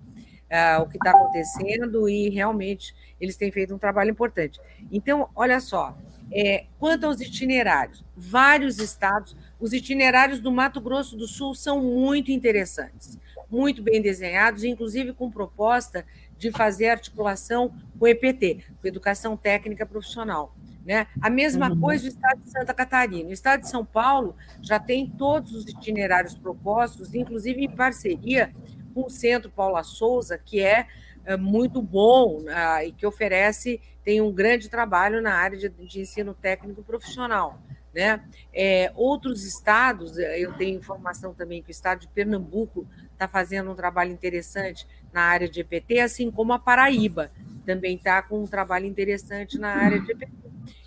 uh, 0.53 0.83
o 0.83 0.87
que 0.87 0.97
está 0.97 1.09
acontecendo 1.09 2.07
e 2.07 2.29
realmente 2.29 2.95
eles 3.19 3.35
têm 3.35 3.51
feito 3.51 3.73
um 3.73 3.79
trabalho 3.79 4.11
importante. 4.11 4.59
Então, 4.91 5.29
olha 5.35 5.59
só, 5.59 5.97
é, 6.31 6.65
quanto 6.79 7.05
aos 7.05 7.19
itinerários, 7.19 8.05
vários 8.15 8.79
estados, 8.79 9.35
os 9.59 9.73
itinerários 9.73 10.39
do 10.39 10.51
Mato 10.51 10.79
Grosso 10.79 11.17
do 11.17 11.27
Sul 11.27 11.55
são 11.55 11.81
muito 11.81 12.31
interessantes 12.31 13.19
muito 13.53 13.83
bem 13.83 14.01
desenhados, 14.01 14.63
inclusive 14.63 15.13
com 15.13 15.29
proposta 15.29 16.03
de 16.37 16.51
fazer 16.51 16.89
articulação 16.89 17.69
com 17.99 18.05
o 18.05 18.07
EPT, 18.07 18.65
com 18.81 18.87
Educação 18.87 19.37
Técnica 19.37 19.85
Profissional. 19.85 20.55
Né? 20.83 21.07
A 21.21 21.29
mesma 21.29 21.69
uhum. 21.69 21.79
coisa 21.79 22.03
no 22.03 22.09
estado 22.09 22.41
de 22.41 22.49
Santa 22.49 22.73
Catarina. 22.73 23.29
O 23.29 23.31
estado 23.31 23.61
de 23.61 23.69
São 23.69 23.85
Paulo 23.85 24.35
já 24.61 24.79
tem 24.79 25.07
todos 25.07 25.53
os 25.53 25.65
itinerários 25.67 26.35
propostos, 26.35 27.13
inclusive 27.13 27.63
em 27.63 27.69
parceria 27.69 28.51
com 28.93 29.05
o 29.05 29.09
Centro 29.09 29.49
Paula 29.49 29.83
Souza, 29.83 30.37
que 30.37 30.61
é, 30.61 30.87
é 31.25 31.37
muito 31.37 31.81
bom 31.81 32.41
uh, 32.41 32.85
e 32.85 32.91
que 32.91 33.05
oferece, 33.05 33.81
tem 34.03 34.21
um 34.21 34.31
grande 34.31 34.69
trabalho 34.69 35.21
na 35.21 35.33
área 35.33 35.57
de, 35.57 35.69
de 35.69 36.01
ensino 36.01 36.33
técnico 36.33 36.83
profissional. 36.83 37.59
Né? 37.93 38.23
É, 38.51 38.91
outros 38.95 39.45
estados, 39.45 40.17
eu 40.17 40.53
tenho 40.53 40.79
informação 40.79 41.33
também 41.33 41.61
que 41.61 41.69
o 41.69 41.71
estado 41.71 41.99
de 41.99 42.07
Pernambuco 42.07 42.87
está 43.11 43.27
fazendo 43.27 43.71
um 43.71 43.75
trabalho 43.75 44.11
interessante 44.11 44.87
na 45.13 45.21
área 45.21 45.47
de 45.47 45.61
EPT, 45.61 45.99
assim 45.99 46.31
como 46.31 46.53
a 46.53 46.59
Paraíba 46.59 47.31
também 47.65 47.95
está 47.95 48.21
com 48.21 48.43
um 48.43 48.47
trabalho 48.47 48.85
interessante 48.85 49.57
na 49.57 49.69
área 49.69 49.99
de 49.99 50.11
EPT. 50.11 50.31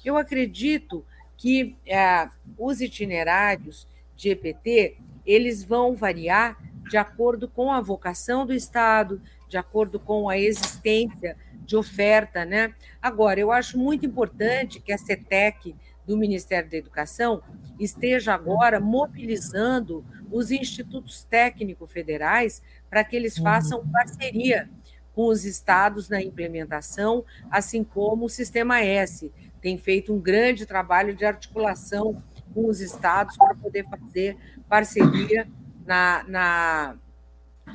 Eu 0.04 0.16
acredito 0.16 1.04
que 1.36 1.76
é, 1.86 2.28
os 2.58 2.80
itinerários 2.80 3.86
de 4.16 4.30
EPT 4.30 4.96
eles 5.24 5.64
vão 5.64 5.94
variar 5.94 6.56
de 6.88 6.96
acordo 6.96 7.48
com 7.48 7.72
a 7.72 7.80
vocação 7.80 8.46
do 8.46 8.52
Estado, 8.52 9.20
de 9.48 9.56
acordo 9.56 9.98
com 9.98 10.28
a 10.28 10.38
existência 10.38 11.36
de 11.64 11.76
oferta, 11.76 12.44
né? 12.44 12.74
Agora, 13.02 13.40
eu 13.40 13.50
acho 13.50 13.78
muito 13.78 14.06
importante 14.06 14.80
que 14.80 14.92
a 14.92 14.98
CETEC 14.98 15.74
do 16.06 16.16
Ministério 16.16 16.70
da 16.70 16.76
Educação 16.76 17.42
esteja 17.78 18.32
agora 18.32 18.78
mobilizando 18.78 20.04
os 20.30 20.50
institutos 20.50 21.24
técnicos 21.24 21.90
federais 21.90 22.62
para 22.88 23.02
que 23.02 23.16
eles 23.16 23.36
façam 23.36 23.86
parceria 23.88 24.70
com 25.12 25.26
os 25.26 25.44
estados 25.44 26.08
na 26.08 26.22
implementação, 26.22 27.24
assim 27.50 27.82
como 27.82 28.26
o 28.26 28.30
Sistema 28.30 28.80
S 28.80 29.32
tem 29.60 29.76
feito 29.76 30.14
um 30.14 30.20
grande 30.20 30.64
trabalho 30.66 31.14
de 31.14 31.24
articulação 31.24 32.22
com 32.54 32.68
os 32.68 32.80
estados 32.80 33.36
para 33.36 33.54
poder 33.54 33.84
fazer 33.88 34.36
parceria 34.68 35.48
na, 35.86 36.24
na 36.28 36.96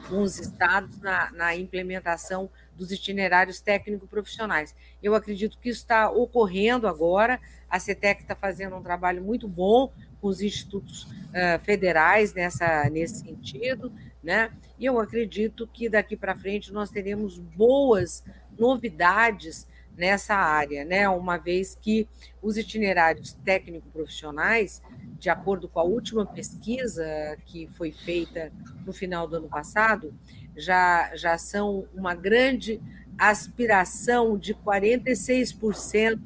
com 0.08 0.21
os 0.21 0.39
estados 0.39 1.00
na, 1.00 1.32
na 1.32 1.56
implementação 1.56 2.50
dos 2.76 2.91
itinerários 2.91 3.60
técnico-profissionais. 3.60 4.74
Eu 5.04 5.13
acredito 5.15 5.60
que 5.60 5.69
isso 5.69 5.82
está 5.82 6.10
ocorrendo 6.10 6.88
agora, 6.88 7.39
a 7.69 7.80
CETEC 7.80 8.21
está 8.21 8.36
fazendo 8.36 8.76
um 8.76 8.82
trabalho 8.82 9.21
muito 9.21 9.47
bom 9.47 9.91
com 10.21 10.28
os 10.28 10.41
institutos 10.41 11.04
uh, 11.04 11.60
federais 11.63 12.34
nessa, 12.34 12.89
nesse 12.89 13.19
sentido, 13.19 13.91
né? 14.24 14.52
E 14.80 14.86
eu 14.86 15.00
acredito 15.00 15.67
que 15.67 15.89
daqui 15.89 16.15
para 16.15 16.36
frente 16.36 16.71
nós 16.71 16.89
teremos 16.89 17.38
boas 17.38 18.24
novidades 18.58 19.67
nessa 19.95 20.36
área, 20.36 20.86
né? 20.86 21.08
Uma 21.10 21.38
vez 21.38 21.78
que 21.80 22.08
os 22.41 22.58
itinerários 22.58 23.34
técnico-profissionais, 23.45 24.82
de 25.22 25.30
acordo 25.30 25.68
com 25.68 25.80
a 25.80 25.84
última 25.84 26.26
pesquisa 26.26 27.06
que 27.46 27.70
foi 27.78 27.92
feita 27.92 28.52
no 28.84 28.92
final 28.92 29.28
do 29.28 29.36
ano 29.36 29.48
passado, 29.48 30.12
já, 30.58 31.16
já 31.16 31.38
são 31.38 31.86
uma 31.94 32.16
grande 32.16 32.82
aspiração 33.20 34.36
de 34.36 34.56
46% 34.56 36.18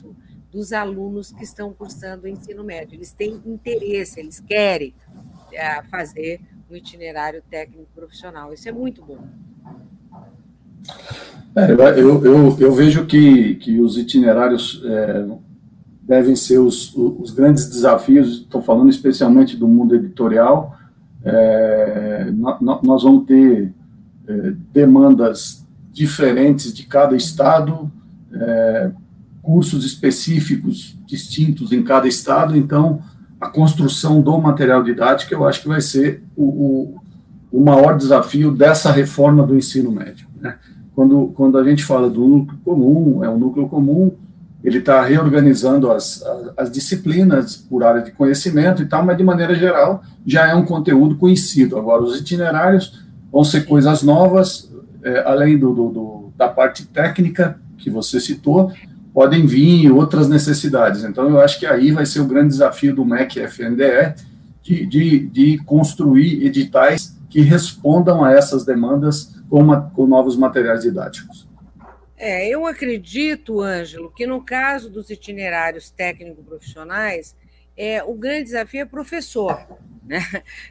dos 0.50 0.72
alunos 0.72 1.34
que 1.34 1.44
estão 1.44 1.74
cursando 1.74 2.24
o 2.24 2.28
ensino 2.30 2.64
médio. 2.64 2.96
Eles 2.96 3.12
têm 3.12 3.42
interesse, 3.46 4.22
eles 4.22 4.40
querem 4.40 4.96
é, 5.52 5.84
fazer 5.84 6.40
um 6.72 6.74
itinerário 6.74 7.44
técnico 7.50 7.90
profissional. 7.94 8.54
Isso 8.54 8.70
é 8.70 8.72
muito 8.72 9.04
bom. 9.04 9.20
É, 11.54 11.70
eu, 12.00 12.26
eu, 12.26 12.58
eu, 12.58 12.72
vejo 12.72 13.06
que, 13.06 13.56
que 13.56 13.82
os 13.82 13.98
itinerários 13.98 14.82
é, 14.86 15.26
devem 16.06 16.36
ser 16.36 16.60
os, 16.60 16.96
os 16.96 17.32
grandes 17.32 17.68
desafios, 17.68 18.42
estou 18.42 18.62
falando 18.62 18.90
especialmente 18.90 19.58
do 19.58 19.68
mundo 19.68 19.96
editorial. 19.96 20.78
É, 21.24 22.32
nós 22.84 23.02
vamos 23.04 23.26
ter 23.26 23.74
é, 24.28 24.54
demandas 24.72 25.66
diferentes 25.92 26.74
de 26.74 26.86
cada 26.86 27.16
estado, 27.16 27.92
é, 28.32 28.92
cursos 29.42 29.84
específicos 29.86 30.98
distintos 31.08 31.72
em 31.72 31.84
cada 31.84 32.08
estado, 32.08 32.56
então 32.56 33.02
a 33.40 33.50
construção 33.50 34.22
do 34.22 34.38
material 34.38 34.84
didático 34.84 35.34
eu 35.34 35.48
acho 35.48 35.62
que 35.62 35.68
vai 35.68 35.82
ser 35.82 36.24
o, 36.36 36.44
o, 36.44 37.02
o 37.52 37.64
maior 37.64 37.98
desafio 37.98 38.52
dessa 38.52 38.92
reforma 38.92 39.46
do 39.46 39.56
ensino 39.56 39.92
médio. 39.92 40.28
Né? 40.40 40.58
Quando, 40.94 41.28
quando 41.36 41.58
a 41.58 41.64
gente 41.64 41.84
fala 41.84 42.10
do 42.10 42.28
núcleo 42.28 42.60
comum, 42.64 43.24
é 43.24 43.30
um 43.30 43.38
núcleo 43.38 43.68
comum, 43.68 44.12
ele 44.66 44.80
está 44.80 45.04
reorganizando 45.04 45.92
as, 45.92 46.24
as, 46.24 46.54
as, 46.58 46.72
disciplinas 46.72 47.56
por 47.56 47.84
área 47.84 48.02
de 48.02 48.12
conhecimento 48.12 48.82
e 48.82 48.88
tal, 48.88 49.06
mas 49.06 49.16
de 49.16 49.24
maneira 49.24 49.54
geral 49.54 50.04
já 50.26 50.48
é 50.48 50.56
um 50.56 50.66
conteúdo 50.66 51.16
conhecido. 51.18 51.78
Agora, 51.78 52.02
os 52.02 52.20
itinerários 52.20 53.06
vão 53.32 53.44
ser 53.44 53.66
coisas 53.68 54.02
novas, 54.02 54.72
é, 55.04 55.24
além 55.28 55.56
do, 55.56 55.72
do, 55.72 55.90
do, 55.90 56.34
da 56.36 56.48
parte 56.48 56.84
técnica 56.88 57.60
que 57.78 57.92
você 57.92 58.20
citou, 58.20 58.72
podem 59.14 59.46
vir 59.46 59.92
outras 59.92 60.28
necessidades. 60.28 61.04
Então, 61.04 61.30
eu 61.30 61.40
acho 61.40 61.60
que 61.60 61.68
aí 61.68 61.92
vai 61.92 62.08
ser 62.08 62.22
o 62.22 62.26
grande 62.26 62.50
desafio 62.50 62.96
do 62.96 63.06
MEC 63.06 63.42
FNDE 63.42 64.16
de, 64.64 64.86
de, 64.88 65.28
de 65.28 65.58
construir 65.60 66.44
editais 66.44 67.16
que 67.30 67.42
respondam 67.42 68.24
a 68.24 68.32
essas 68.32 68.66
demandas 68.66 69.36
com, 69.48 69.62
uma, 69.62 69.82
com 69.82 70.08
novos 70.08 70.36
materiais 70.36 70.82
didáticos. 70.82 71.35
É, 72.18 72.48
eu 72.48 72.66
acredito, 72.66 73.62
Ângelo, 73.62 74.12
que 74.12 74.26
no 74.26 74.42
caso 74.42 74.90
dos 74.90 75.10
itinerários 75.10 75.90
técnico-profissionais, 75.90 77.36
é, 77.76 78.02
o 78.04 78.14
grande 78.14 78.46
desafio 78.46 78.82
é 78.82 78.86
professor. 78.86 79.68
Né? 80.06 80.20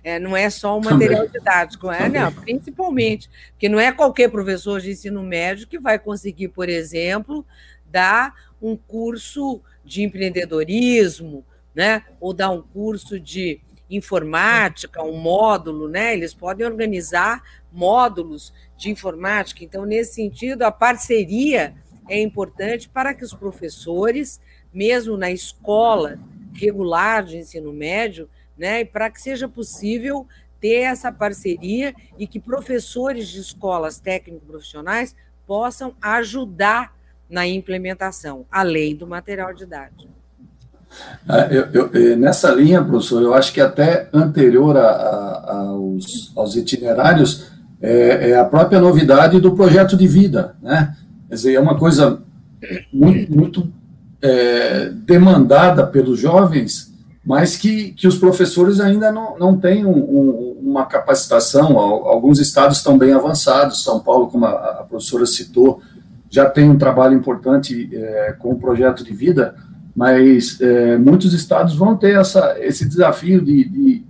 É, 0.04 0.18
não 0.18 0.36
é 0.36 0.48
só 0.48 0.78
o 0.78 0.82
material 0.82 1.26
Também. 1.26 1.40
didático, 1.40 1.90
é, 1.90 2.08
não, 2.08 2.32
principalmente, 2.32 3.28
porque 3.50 3.68
não 3.68 3.80
é 3.80 3.90
qualquer 3.90 4.30
professor 4.30 4.80
de 4.80 4.92
ensino 4.92 5.22
médio 5.24 5.66
que 5.66 5.78
vai 5.78 5.98
conseguir, 5.98 6.48
por 6.48 6.68
exemplo, 6.68 7.44
dar 7.84 8.32
um 8.62 8.76
curso 8.76 9.60
de 9.84 10.02
empreendedorismo, 10.02 11.44
né? 11.74 12.04
ou 12.20 12.32
dar 12.32 12.50
um 12.50 12.62
curso 12.62 13.18
de 13.18 13.60
informática, 13.94 15.02
um 15.02 15.16
módulo, 15.16 15.88
né? 15.88 16.14
Eles 16.14 16.34
podem 16.34 16.66
organizar 16.66 17.42
módulos 17.72 18.52
de 18.76 18.90
informática. 18.90 19.64
Então, 19.64 19.84
nesse 19.84 20.14
sentido, 20.14 20.62
a 20.62 20.70
parceria 20.70 21.74
é 22.08 22.20
importante 22.20 22.88
para 22.88 23.14
que 23.14 23.24
os 23.24 23.34
professores, 23.34 24.40
mesmo 24.72 25.16
na 25.16 25.30
escola 25.30 26.18
regular 26.52 27.24
de 27.24 27.36
ensino 27.36 27.72
médio, 27.72 28.28
né, 28.56 28.80
e 28.80 28.84
para 28.84 29.10
que 29.10 29.20
seja 29.20 29.48
possível 29.48 30.26
ter 30.60 30.82
essa 30.82 31.10
parceria 31.10 31.94
e 32.16 32.26
que 32.26 32.38
professores 32.38 33.28
de 33.28 33.40
escolas 33.40 33.98
técnico-profissionais 33.98 35.14
possam 35.46 35.94
ajudar 36.00 36.96
na 37.28 37.46
implementação, 37.46 38.46
além 38.50 38.94
do 38.94 39.06
material 39.06 39.52
didático. 39.52 40.23
Ah, 41.28 41.46
eu, 41.50 41.66
eu, 41.72 41.90
eh, 41.94 42.16
nessa 42.16 42.50
linha, 42.50 42.82
professor, 42.82 43.22
eu 43.22 43.34
acho 43.34 43.52
que 43.52 43.60
até 43.60 44.08
anterior 44.12 44.76
a, 44.76 44.88
a, 44.88 45.56
aos, 45.68 46.32
aos, 46.36 46.56
itinerários 46.56 47.46
é, 47.80 48.30
é, 48.30 48.36
a 48.38 48.44
própria 48.44 48.80
novidade 48.80 49.40
do 49.40 49.54
projeto 49.54 49.96
de 49.96 50.06
vida, 50.06 50.54
né? 50.62 50.94
Quer 51.28 51.34
dizer, 51.34 51.54
é 51.54 51.60
uma 51.60 51.76
coisa 51.78 52.22
muito, 52.92 53.32
muito 53.32 53.72
é, 54.22 54.90
demandada 54.90 55.86
pelos 55.86 56.18
jovens 56.18 56.94
mas 57.24 57.56
que, 57.56 57.92
que 57.92 58.06
os 58.06 58.18
professores 58.18 58.80
ainda 58.80 59.10
não, 59.10 59.38
não 59.38 59.56
têm 59.56 59.86
um, 59.86 59.96
um, 59.96 60.58
uma 60.62 60.84
capacitação. 60.84 61.78
Alguns 61.78 62.38
estados 62.38 62.76
estão 62.76 62.98
bem 62.98 63.14
avançados, 63.14 63.82
São 63.82 63.98
Paulo, 63.98 64.26
como 64.28 64.44
a, 64.44 64.50
a 64.50 64.84
professora 64.84 65.24
citou, 65.24 65.80
já 66.28 66.50
tem 66.50 66.68
um 66.68 66.76
trabalho 66.76 67.16
importante 67.16 67.88
é, 67.92 68.34
com 68.38 68.50
o 68.50 68.58
projeto 68.58 69.02
de 69.02 69.14
vida, 69.14 69.54
mas 69.94 70.60
é, 70.60 70.98
muitos 70.98 71.32
estados 71.32 71.74
vão 71.76 71.96
ter 71.96 72.18
essa, 72.18 72.56
esse 72.60 72.88
desafio 72.88 73.40
de, 73.40 73.64
de, 73.68 74.04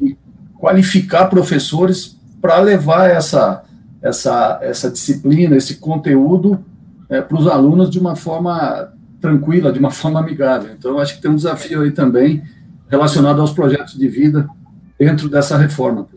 de 0.00 0.18
qualificar 0.58 1.26
professores 1.26 2.16
para 2.40 2.58
levar 2.60 3.08
essa, 3.08 3.64
essa, 4.02 4.58
essa 4.62 4.90
disciplina, 4.90 5.56
esse 5.56 5.76
conteúdo 5.76 6.64
é, 7.08 7.20
para 7.20 7.38
os 7.38 7.46
alunos 7.46 7.90
de 7.90 7.98
uma 7.98 8.16
forma 8.16 8.92
tranquila, 9.20 9.72
de 9.72 9.78
uma 9.78 9.90
forma 9.92 10.20
amigável. 10.20 10.72
Então, 10.72 10.98
acho 10.98 11.16
que 11.16 11.22
tem 11.22 11.30
um 11.30 11.36
desafio 11.36 11.82
aí 11.82 11.90
também 11.90 12.42
relacionado 12.88 13.40
aos 13.40 13.52
projetos 13.52 13.96
de 13.96 14.08
vida 14.08 14.48
dentro 14.98 15.28
dessa 15.28 15.56
reforma. 15.56 16.08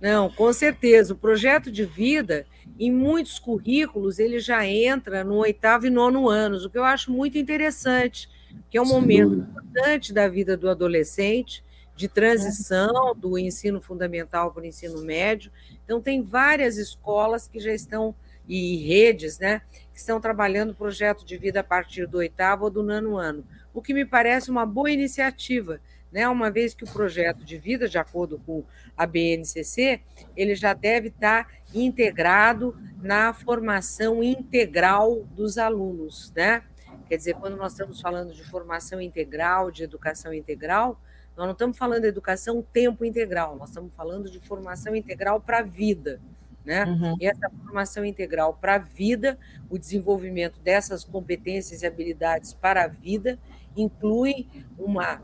Não, 0.00 0.30
com 0.30 0.52
certeza. 0.52 1.12
O 1.12 1.16
projeto 1.16 1.70
de 1.70 1.84
vida, 1.84 2.46
em 2.78 2.92
muitos 2.92 3.38
currículos, 3.38 4.18
ele 4.18 4.38
já 4.38 4.66
entra 4.66 5.24
no 5.24 5.36
oitavo 5.36 5.86
e 5.86 5.90
nono 5.90 6.28
anos, 6.28 6.64
o 6.64 6.70
que 6.70 6.78
eu 6.78 6.84
acho 6.84 7.10
muito 7.10 7.36
interessante, 7.36 8.28
que 8.70 8.78
é 8.78 8.82
um 8.82 8.86
Sem 8.86 9.00
momento 9.00 9.30
dúvida. 9.30 9.50
importante 9.50 10.12
da 10.12 10.28
vida 10.28 10.56
do 10.56 10.68
adolescente, 10.68 11.64
de 11.96 12.08
transição 12.08 13.14
do 13.16 13.38
ensino 13.38 13.80
fundamental 13.80 14.50
para 14.52 14.62
o 14.62 14.66
ensino 14.66 15.00
médio. 15.02 15.52
Então, 15.84 16.00
tem 16.00 16.22
várias 16.22 16.76
escolas 16.76 17.46
que 17.46 17.60
já 17.60 17.72
estão, 17.72 18.14
e 18.48 18.76
redes, 18.86 19.38
né, 19.38 19.62
que 19.92 19.98
estão 19.98 20.20
trabalhando 20.20 20.70
o 20.70 20.74
projeto 20.74 21.24
de 21.24 21.36
vida 21.38 21.60
a 21.60 21.64
partir 21.64 22.06
do 22.06 22.18
oitavo 22.18 22.64
ou 22.64 22.70
do 22.70 22.82
nono 22.82 23.16
ano, 23.16 23.44
o 23.72 23.80
que 23.80 23.94
me 23.94 24.04
parece 24.04 24.50
uma 24.50 24.66
boa 24.66 24.90
iniciativa, 24.90 25.80
né? 26.12 26.28
Uma 26.28 26.48
vez 26.48 26.74
que 26.74 26.84
o 26.84 26.92
projeto 26.92 27.44
de 27.44 27.58
vida, 27.58 27.88
de 27.88 27.98
acordo 27.98 28.40
com 28.46 28.62
a 28.96 29.04
BNCC, 29.04 30.00
ele 30.36 30.54
já 30.54 30.72
deve 30.72 31.08
estar 31.08 31.48
integrado 31.74 32.76
na 33.02 33.34
formação 33.34 34.22
integral 34.22 35.24
dos 35.34 35.58
alunos, 35.58 36.32
né? 36.36 36.62
Quer 37.08 37.16
dizer, 37.16 37.34
quando 37.34 37.56
nós 37.56 37.72
estamos 37.72 38.00
falando 38.00 38.32
de 38.32 38.42
formação 38.44 39.00
integral, 39.00 39.70
de 39.70 39.84
educação 39.84 40.32
integral, 40.32 41.00
nós 41.36 41.46
não 41.46 41.52
estamos 41.52 41.76
falando 41.76 42.02
de 42.02 42.08
educação 42.08 42.62
tempo 42.62 43.04
integral, 43.04 43.56
nós 43.56 43.70
estamos 43.70 43.94
falando 43.94 44.30
de 44.30 44.38
formação 44.40 44.94
integral 44.94 45.40
para 45.40 45.58
a 45.58 45.62
vida. 45.62 46.20
Né? 46.64 46.84
Uhum. 46.84 47.16
E 47.20 47.26
essa 47.26 47.50
formação 47.50 48.04
integral 48.04 48.54
para 48.54 48.76
a 48.76 48.78
vida, 48.78 49.38
o 49.68 49.78
desenvolvimento 49.78 50.58
dessas 50.60 51.04
competências 51.04 51.82
e 51.82 51.86
habilidades 51.86 52.54
para 52.54 52.84
a 52.84 52.88
vida, 52.88 53.38
inclui 53.76 54.46
uma 54.78 55.20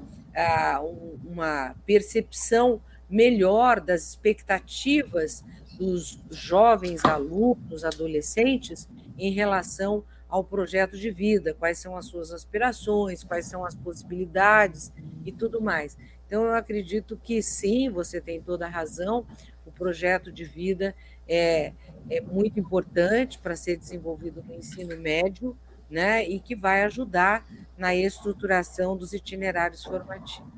uma 1.25 1.75
percepção 1.85 2.81
melhor 3.09 3.81
das 3.81 4.11
expectativas 4.11 5.45
dos 5.77 6.21
jovens 6.31 7.05
alunos, 7.05 7.85
adolescentes, 7.85 8.89
em 9.19 9.33
relação 9.33 10.05
ao 10.31 10.45
projeto 10.45 10.97
de 10.97 11.11
vida, 11.11 11.53
quais 11.53 11.79
são 11.79 11.97
as 11.97 12.07
suas 12.07 12.33
aspirações, 12.33 13.25
quais 13.25 13.47
são 13.47 13.65
as 13.65 13.75
possibilidades 13.75 14.93
e 15.25 15.33
tudo 15.33 15.61
mais. 15.61 15.99
Então, 16.27 16.45
eu 16.45 16.55
acredito 16.55 17.17
que 17.17 17.43
sim, 17.43 17.91
você 17.91 18.21
tem 18.21 18.41
toda 18.41 18.67
a 18.67 18.69
razão, 18.69 19.27
o 19.67 19.73
projeto 19.73 20.31
de 20.31 20.45
vida 20.45 20.95
é, 21.29 21.73
é 22.09 22.21
muito 22.21 22.59
importante 22.61 23.39
para 23.39 23.57
ser 23.57 23.77
desenvolvido 23.77 24.43
no 24.47 24.55
ensino 24.55 24.97
médio, 24.97 25.57
né, 25.91 26.25
e 26.25 26.39
que 26.39 26.55
vai 26.55 26.85
ajudar 26.85 27.45
na 27.77 27.93
estruturação 27.93 28.97
dos 28.97 29.13
itinerários 29.13 29.83
formativos. 29.83 30.49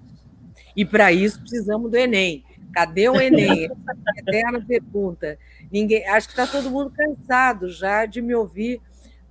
E 0.76 0.84
para 0.84 1.10
isso 1.10 1.40
precisamos 1.40 1.90
do 1.90 1.96
Enem. 1.96 2.44
Cadê 2.74 3.08
o 3.08 3.18
Enem? 3.18 3.64
Essa 3.64 3.72
eterna 4.20 4.64
pergunta. 4.64 5.38
Ninguém, 5.70 6.06
acho 6.06 6.28
que 6.28 6.32
está 6.34 6.46
todo 6.46 6.70
mundo 6.70 6.90
cansado 6.90 7.68
já 7.70 8.04
de 8.04 8.20
me 8.20 8.34
ouvir 8.34 8.80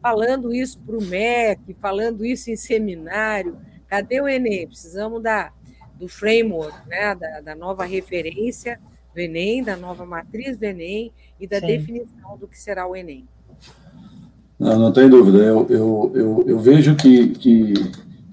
falando 0.01 0.53
isso 0.53 0.79
para 0.79 0.97
o 0.97 1.01
MEC, 1.01 1.75
falando 1.79 2.25
isso 2.25 2.49
em 2.49 2.55
seminário. 2.55 3.57
Cadê 3.87 4.19
o 4.19 4.27
Enem? 4.27 4.67
Precisamos 4.67 5.21
da, 5.21 5.51
do 5.99 6.07
framework, 6.07 6.75
né? 6.87 7.15
da, 7.15 7.41
da 7.41 7.55
nova 7.55 7.85
referência 7.85 8.79
do 9.13 9.19
Enem, 9.19 9.63
da 9.63 9.77
nova 9.77 10.05
matriz 10.05 10.57
do 10.57 10.63
Enem 10.63 11.11
e 11.39 11.45
da 11.45 11.59
Sim. 11.59 11.67
definição 11.67 12.37
do 12.37 12.47
que 12.47 12.59
será 12.59 12.87
o 12.87 12.95
Enem. 12.95 13.25
Não, 14.57 14.79
não 14.79 14.91
tem 14.91 15.09
dúvida. 15.09 15.39
Eu, 15.39 15.67
eu, 15.69 16.11
eu, 16.15 16.43
eu 16.47 16.59
vejo 16.59 16.95
que, 16.95 17.29
que, 17.29 17.73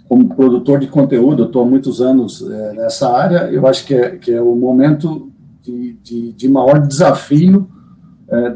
como 0.09 0.35
produtor 0.35 0.79
de 0.79 0.87
conteúdo, 0.87 1.45
estou 1.45 1.63
há 1.63 1.67
muitos 1.67 2.01
anos 2.01 2.49
é, 2.49 2.73
nessa 2.75 3.11
área, 3.11 3.51
eu 3.51 3.67
acho 3.67 3.85
que 3.85 3.95
é, 3.95 4.17
que 4.17 4.33
é 4.33 4.41
o 4.41 4.55
momento 4.55 5.31
de, 5.63 5.95
de, 6.03 6.33
de 6.33 6.49
maior 6.49 6.87
desafio 6.87 7.69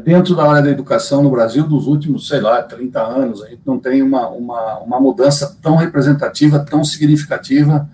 dentro 0.03 0.35
da 0.35 0.47
área 0.47 0.61
da 0.61 0.69
educação 0.69 1.23
no 1.23 1.31
Brasil 1.31 1.67
dos 1.67 1.87
últimos, 1.87 2.27
sei 2.27 2.39
lá, 2.39 2.61
30 2.61 3.01
anos. 3.01 3.41
A 3.41 3.47
gente 3.47 3.61
não 3.65 3.79
tem 3.79 4.03
uma, 4.03 4.27
uma, 4.29 4.79
uma 4.79 4.99
mudança 4.99 5.57
tão 5.61 5.75
representativa, 5.75 6.59
tão 6.59 6.83
significativa 6.83 7.89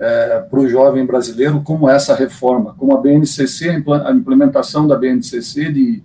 é, 0.00 0.40
para 0.40 0.58
o 0.58 0.68
jovem 0.68 1.04
brasileiro 1.04 1.60
como 1.60 1.88
essa 1.88 2.14
reforma, 2.14 2.74
como 2.76 2.96
a 2.96 3.00
BNCC, 3.00 3.84
a 4.04 4.10
implementação 4.10 4.88
da 4.88 4.96
BNCC 4.96 5.70
de, 5.70 6.02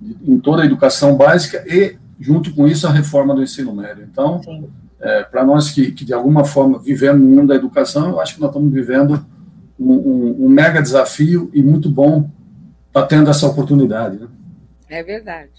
de, 0.00 0.32
em 0.32 0.38
toda 0.38 0.62
a 0.62 0.64
educação 0.64 1.16
básica 1.16 1.64
e, 1.66 1.96
junto 2.20 2.54
com 2.54 2.68
isso, 2.68 2.86
a 2.86 2.90
reforma 2.90 3.34
do 3.34 3.42
ensino 3.42 3.74
médio. 3.74 4.06
Então, 4.10 4.40
é, 5.00 5.24
para 5.24 5.44
nós 5.44 5.70
que, 5.70 5.90
que, 5.90 6.04
de 6.04 6.14
alguma 6.14 6.44
forma, 6.44 6.78
vivemos 6.78 7.20
no 7.20 7.28
mundo 7.28 7.48
da 7.48 7.56
educação, 7.56 8.10
eu 8.10 8.20
acho 8.20 8.36
que 8.36 8.40
nós 8.40 8.50
estamos 8.50 8.72
vivendo 8.72 9.26
um, 9.78 9.92
um, 9.92 10.46
um 10.46 10.48
mega 10.48 10.80
desafio 10.80 11.50
e 11.52 11.60
muito 11.60 11.90
bom 11.90 12.30
estar 12.86 13.02
tá 13.02 13.06
tendo 13.06 13.28
essa 13.28 13.46
oportunidade. 13.46 14.18
Né? 14.18 14.28
É 14.92 15.02
verdade. 15.02 15.52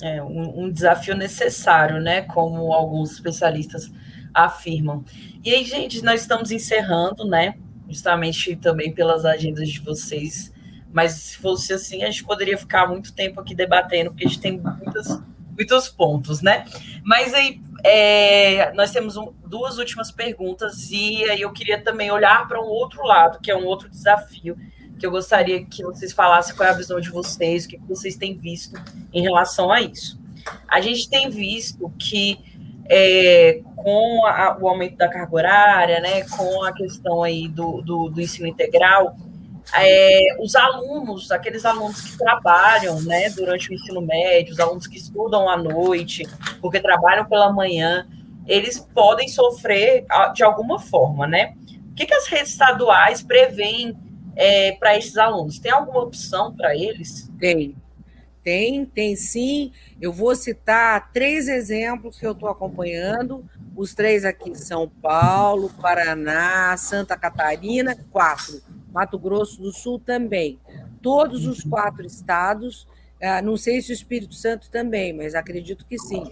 É 0.00 0.22
um, 0.22 0.62
um, 0.62 0.72
desafio 0.72 1.14
necessário, 1.14 2.00
né? 2.00 2.22
Como 2.22 2.72
alguns 2.72 3.12
especialistas 3.12 3.92
afirmam. 4.32 5.04
E 5.44 5.52
aí, 5.52 5.62
gente, 5.66 6.02
nós 6.02 6.22
estamos 6.22 6.50
encerrando, 6.50 7.26
né? 7.28 7.58
Justamente 7.86 8.56
também 8.56 8.90
pelas 8.90 9.26
agendas 9.26 9.68
de 9.68 9.80
vocês. 9.80 10.50
Mas 10.90 11.12
se 11.12 11.36
fosse 11.36 11.74
assim, 11.74 12.04
a 12.04 12.06
gente 12.06 12.24
poderia 12.24 12.56
ficar 12.56 12.86
muito 12.86 13.12
tempo 13.12 13.38
aqui 13.38 13.54
debatendo, 13.54 14.12
porque 14.12 14.24
a 14.24 14.28
gente 14.28 14.40
tem 14.40 14.58
muitos, 14.58 15.22
muitos 15.50 15.88
pontos, 15.90 16.40
né? 16.40 16.64
Mas 17.04 17.34
aí 17.34 17.60
é, 17.84 18.72
nós 18.72 18.92
temos 18.92 19.18
um, 19.18 19.30
duas 19.46 19.76
últimas 19.76 20.10
perguntas, 20.10 20.90
e 20.90 21.22
aí 21.24 21.42
eu 21.42 21.52
queria 21.52 21.82
também 21.82 22.10
olhar 22.10 22.48
para 22.48 22.62
um 22.62 22.66
outro 22.66 23.04
lado, 23.04 23.40
que 23.40 23.50
é 23.50 23.56
um 23.56 23.66
outro 23.66 23.90
desafio, 23.90 24.56
que 24.98 25.06
eu 25.06 25.10
gostaria 25.10 25.64
que 25.64 25.82
vocês 25.82 26.12
falassem 26.12 26.54
qual 26.56 26.68
é 26.68 26.72
a 26.72 26.76
visão 26.76 27.00
de 27.00 27.10
vocês, 27.10 27.64
o 27.64 27.68
que 27.68 27.78
vocês 27.88 28.16
têm 28.16 28.34
visto 28.34 28.80
em 29.12 29.22
relação 29.22 29.70
a 29.70 29.80
isso. 29.80 30.18
A 30.68 30.80
gente 30.80 31.08
tem 31.08 31.28
visto 31.28 31.92
que 31.98 32.38
é, 32.88 33.60
com 33.74 34.24
a, 34.26 34.56
o 34.60 34.68
aumento 34.68 34.96
da 34.96 35.08
carga 35.08 35.34
horária, 35.34 36.00
né, 36.00 36.22
com 36.28 36.62
a 36.64 36.72
questão 36.72 37.22
aí 37.22 37.48
do, 37.48 37.82
do, 37.82 38.08
do 38.08 38.20
ensino 38.20 38.46
integral, 38.46 39.16
é, 39.74 40.36
os 40.40 40.54
alunos, 40.54 41.32
aqueles 41.32 41.64
alunos 41.64 42.00
que 42.00 42.18
trabalham 42.18 43.00
né, 43.02 43.28
durante 43.30 43.70
o 43.70 43.74
ensino 43.74 44.00
médio, 44.00 44.52
os 44.52 44.60
alunos 44.60 44.86
que 44.86 44.96
estudam 44.96 45.48
à 45.48 45.56
noite, 45.56 46.24
porque 46.60 46.80
trabalham 46.80 47.24
pela 47.24 47.52
manhã, 47.52 48.06
eles 48.46 48.78
podem 48.94 49.28
sofrer 49.28 50.06
de 50.32 50.44
alguma 50.44 50.78
forma, 50.78 51.26
né? 51.26 51.54
O 51.90 51.94
que, 51.96 52.06
que 52.06 52.14
as 52.14 52.28
redes 52.28 52.52
estaduais 52.52 53.22
prevêem 53.22 53.96
é, 54.36 54.72
para 54.72 54.96
esses 54.96 55.16
alunos? 55.16 55.58
Tem 55.58 55.72
alguma 55.72 56.00
opção 56.00 56.54
para 56.54 56.76
eles? 56.76 57.28
Tem. 57.40 57.74
Tem, 58.42 58.86
tem 58.86 59.16
sim. 59.16 59.72
Eu 60.00 60.12
vou 60.12 60.36
citar 60.36 61.10
três 61.12 61.48
exemplos 61.48 62.16
que 62.16 62.26
eu 62.26 62.30
estou 62.30 62.48
acompanhando. 62.48 63.44
Os 63.74 63.92
três 63.92 64.24
aqui: 64.24 64.54
São 64.54 64.88
Paulo, 64.88 65.68
Paraná, 65.80 66.76
Santa 66.76 67.16
Catarina, 67.16 67.96
quatro. 68.12 68.62
Mato 68.92 69.18
Grosso 69.18 69.60
do 69.60 69.72
Sul 69.72 69.98
também. 69.98 70.60
Todos 71.02 71.44
os 71.44 71.62
quatro 71.62 72.06
estados, 72.06 72.86
ah, 73.20 73.42
não 73.42 73.56
sei 73.56 73.82
se 73.82 73.90
o 73.90 73.94
Espírito 73.94 74.34
Santo 74.34 74.70
também, 74.70 75.12
mas 75.12 75.34
acredito 75.34 75.84
que 75.84 75.98
sim, 75.98 76.24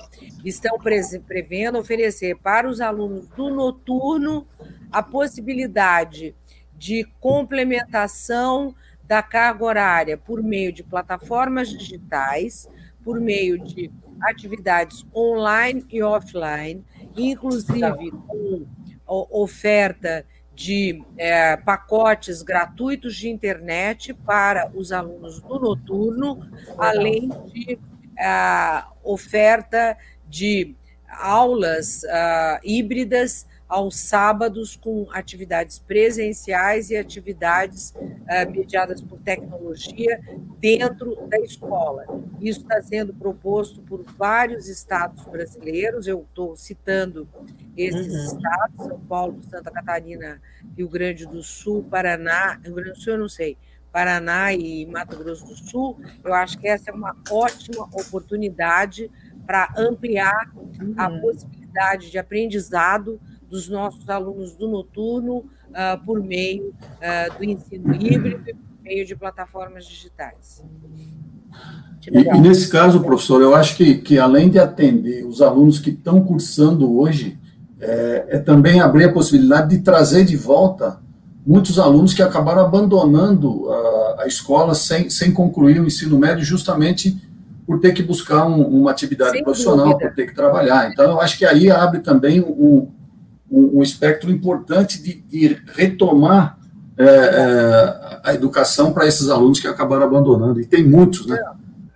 estão 0.44 0.78
prevendo 0.78 1.78
oferecer 1.78 2.36
para 2.36 2.68
os 2.68 2.80
alunos 2.80 3.26
do 3.28 3.50
noturno 3.50 4.46
a 4.90 5.02
possibilidade 5.02 6.34
de 6.76 7.04
complementação 7.20 8.74
da 9.02 9.22
carga 9.22 9.64
horária 9.64 10.18
por 10.18 10.42
meio 10.42 10.72
de 10.72 10.82
plataformas 10.82 11.68
digitais, 11.68 12.68
por 13.02 13.20
meio 13.20 13.58
de 13.58 13.90
atividades 14.22 15.04
online 15.14 15.84
e 15.90 16.02
offline, 16.02 16.82
inclusive 17.16 18.10
com 18.26 18.66
oferta 19.06 20.24
de 20.54 21.04
é, 21.16 21.56
pacotes 21.56 22.40
gratuitos 22.40 23.16
de 23.16 23.28
internet 23.28 24.14
para 24.14 24.70
os 24.74 24.92
alunos 24.92 25.40
do 25.40 25.58
noturno, 25.58 26.48
além 26.78 27.28
de 27.52 27.78
é, 28.18 28.84
oferta 29.02 29.96
de 30.28 30.74
aulas 31.08 32.02
uh, 32.04 32.58
híbridas 32.64 33.46
aos 33.68 33.96
sábados 33.96 34.77
com 34.77 35.09
atividades 35.11 35.79
presenciais 35.79 36.90
e 36.90 36.96
atividades 36.96 37.90
uh, 37.90 38.50
mediadas 38.50 39.00
por 39.00 39.18
tecnologia 39.20 40.20
dentro 40.59 41.16
da 41.29 41.38
escola. 41.40 42.05
Isso 42.40 42.61
está 42.61 42.83
sendo 42.83 43.14
proposto 43.14 43.81
por 43.81 44.03
vários 44.03 44.68
estados 44.68 45.24
brasileiros, 45.24 46.07
eu 46.07 46.27
estou 46.29 46.57
citando 46.57 47.29
esses 47.77 48.12
uhum. 48.12 48.24
estados, 48.24 48.85
São 48.85 49.00
Paulo, 49.00 49.42
Santa 49.48 49.70
Catarina, 49.70 50.40
Rio 50.77 50.88
Grande 50.88 51.27
do 51.27 51.42
Sul, 51.42 51.85
Paraná, 51.85 52.61
Rio 52.62 52.74
Grande 52.74 52.92
do 52.92 53.00
Sul 53.00 53.14
eu 53.14 53.18
não 53.18 53.29
sei, 53.29 53.57
Paraná 53.94 54.53
e 54.53 54.85
Mato 54.87 55.16
Grosso 55.16 55.46
do 55.46 55.55
Sul, 55.55 56.00
eu 56.24 56.35
acho 56.35 56.59
que 56.59 56.66
essa 56.66 56.90
é 56.90 56.92
uma 56.92 57.16
ótima 57.31 57.85
oportunidade 57.92 59.09
para 59.46 59.72
ampliar 59.77 60.50
uhum. 60.57 60.94
a 60.96 61.09
possibilidade 61.09 62.11
de 62.11 62.18
aprendizado 62.18 63.20
dos 63.54 63.68
nossos 63.68 64.08
alunos 64.10 64.56
do 64.56 64.66
noturno 64.66 65.36
uh, 65.36 66.04
por 66.04 66.20
meio 66.20 66.70
uh, 66.70 67.38
do 67.38 67.44
ensino 67.44 67.94
híbrido 67.94 68.50
e 68.50 68.52
por 68.52 68.82
meio 68.82 69.06
de 69.06 69.14
plataformas 69.14 69.86
digitais. 69.86 70.64
E, 72.10 72.18
e, 72.18 72.40
nesse 72.40 72.68
caso, 72.68 73.00
professor, 73.00 73.40
eu 73.40 73.54
acho 73.54 73.76
que, 73.76 73.94
que 73.98 74.18
além 74.18 74.50
de 74.50 74.58
atender 74.58 75.24
os 75.24 75.40
alunos 75.40 75.78
que 75.78 75.90
estão 75.90 76.20
cursando 76.24 76.98
hoje, 76.98 77.38
é, 77.78 78.26
é, 78.30 78.38
também 78.40 78.80
abrir 78.80 79.05
a 79.05 79.12
possibilidade 79.12 79.76
de 79.76 79.84
trazer 79.84 80.24
de 80.24 80.36
volta 80.36 80.98
muitos 81.46 81.78
alunos 81.78 82.12
que 82.12 82.22
acabaram 82.22 82.61
abandonando 82.61 83.70
a, 83.70 84.22
a 84.22 84.26
escola 84.26 84.74
sem, 84.74 85.09
sem 85.09 85.32
concluir 85.32 85.80
o 85.80 85.86
ensino 85.86 86.18
médio, 86.18 86.44
justamente 86.44 87.16
por 87.64 87.78
ter 87.78 87.92
que 87.92 88.02
buscar 88.02 88.46
um, 88.46 88.62
uma 88.62 88.90
atividade 88.90 89.30
sem 89.30 89.44
profissional, 89.44 89.90
dúvida. 89.90 90.09
por 90.09 90.16
ter 90.16 90.26
que 90.26 90.34
trabalhar. 90.34 90.90
Então, 90.90 91.12
eu 91.12 91.20
acho 91.20 91.38
que 91.38 91.44
aí 91.44 91.70
abre 91.70 92.00
também 92.00 92.40
um, 92.40 92.88
um, 93.55 93.82
espectro 93.82 94.30
importante 94.30 95.02
de, 95.02 95.14
de 95.14 95.62
retomar 95.74 96.59
é, 96.96 97.05
é, 97.05 98.20
a 98.24 98.34
educação 98.34 98.92
para 98.92 99.07
esses 99.07 99.28
alunos 99.28 99.61
que 99.61 99.66
acabaram 99.66 100.05
abandonando, 100.05 100.61
e 100.61 100.66
tem 100.66 100.84
muitos, 100.84 101.26
né? 101.26 101.38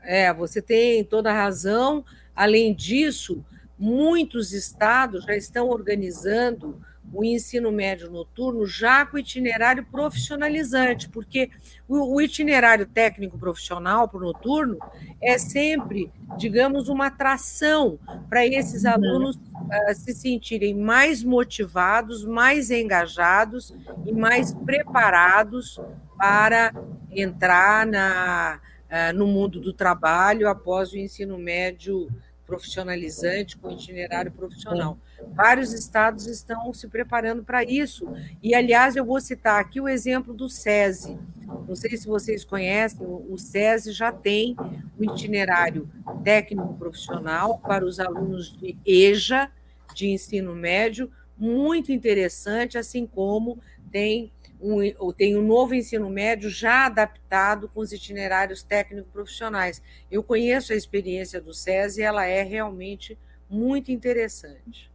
É, 0.02 0.32
você 0.32 0.62
tem 0.62 1.04
toda 1.04 1.30
a 1.30 1.34
razão. 1.34 2.04
Além 2.34 2.74
disso, 2.74 3.44
muitos 3.78 4.52
estados 4.52 5.24
já 5.24 5.36
estão 5.36 5.68
organizando 5.68 6.80
o 7.12 7.24
ensino 7.24 7.72
médio 7.72 8.10
noturno 8.10 8.66
já 8.66 9.04
com 9.06 9.18
itinerário 9.18 9.84
profissionalizante, 9.84 11.08
porque 11.08 11.50
o, 11.88 12.20
itinerário 12.20 12.86
técnico 12.86 13.38
profissional 13.38 14.08
para 14.08 14.18
o 14.18 14.22
noturno 14.22 14.78
é 15.20 15.38
sempre, 15.38 16.12
digamos, 16.36 16.88
uma 16.88 17.06
atração 17.06 17.98
para 18.28 18.46
esses 18.46 18.84
uhum. 18.84 18.90
alunos 18.90 19.36
uh, 19.36 19.94
se 19.94 20.12
sentirem 20.12 20.74
mais 20.74 21.24
motivados, 21.24 22.24
mais 22.24 22.70
engajados 22.70 23.74
e 24.04 24.12
mais 24.12 24.52
preparados 24.54 25.80
para 26.18 26.74
entrar 27.10 27.86
na, 27.86 28.60
uh, 28.90 29.16
no 29.16 29.26
mundo 29.26 29.60
do 29.60 29.72
trabalho 29.72 30.48
após 30.48 30.92
o 30.92 30.98
ensino 30.98 31.38
médio 31.38 32.08
profissionalizante, 32.46 33.56
com 33.56 33.70
itinerário 33.70 34.32
profissional. 34.32 34.98
Vários 35.34 35.72
estados 35.72 36.26
estão 36.26 36.72
se 36.72 36.88
preparando 36.88 37.42
para 37.42 37.62
isso. 37.62 38.08
E, 38.42 38.54
aliás, 38.54 38.96
eu 38.96 39.04
vou 39.04 39.20
citar 39.20 39.60
aqui 39.60 39.80
o 39.80 39.88
exemplo 39.88 40.34
do 40.34 40.48
SESI. 40.48 41.18
Não 41.66 41.74
sei 41.74 41.96
se 41.96 42.06
vocês 42.06 42.44
conhecem, 42.44 43.06
o 43.06 43.36
SESI 43.38 43.92
já 43.92 44.12
tem 44.12 44.56
o 44.98 45.04
itinerário 45.04 45.88
técnico 46.22 46.74
profissional 46.74 47.58
para 47.58 47.84
os 47.84 47.98
alunos 47.98 48.56
de 48.56 48.76
EJA, 48.84 49.50
de 49.94 50.08
ensino 50.08 50.54
médio, 50.54 51.10
muito 51.36 51.92
interessante, 51.92 52.76
assim 52.76 53.06
como 53.06 53.58
tem 53.90 54.30
um, 54.60 55.12
tem 55.12 55.36
um 55.36 55.46
novo 55.46 55.74
ensino 55.74 56.10
médio 56.10 56.50
já 56.50 56.86
adaptado 56.86 57.68
com 57.68 57.80
os 57.80 57.92
itinerários 57.92 58.62
técnico-profissionais. 58.62 59.80
Eu 60.10 60.22
conheço 60.22 60.72
a 60.72 60.76
experiência 60.76 61.40
do 61.40 61.54
SESI 61.54 62.00
e 62.00 62.04
ela 62.04 62.26
é 62.26 62.42
realmente 62.42 63.16
muito 63.48 63.92
interessante. 63.92 64.90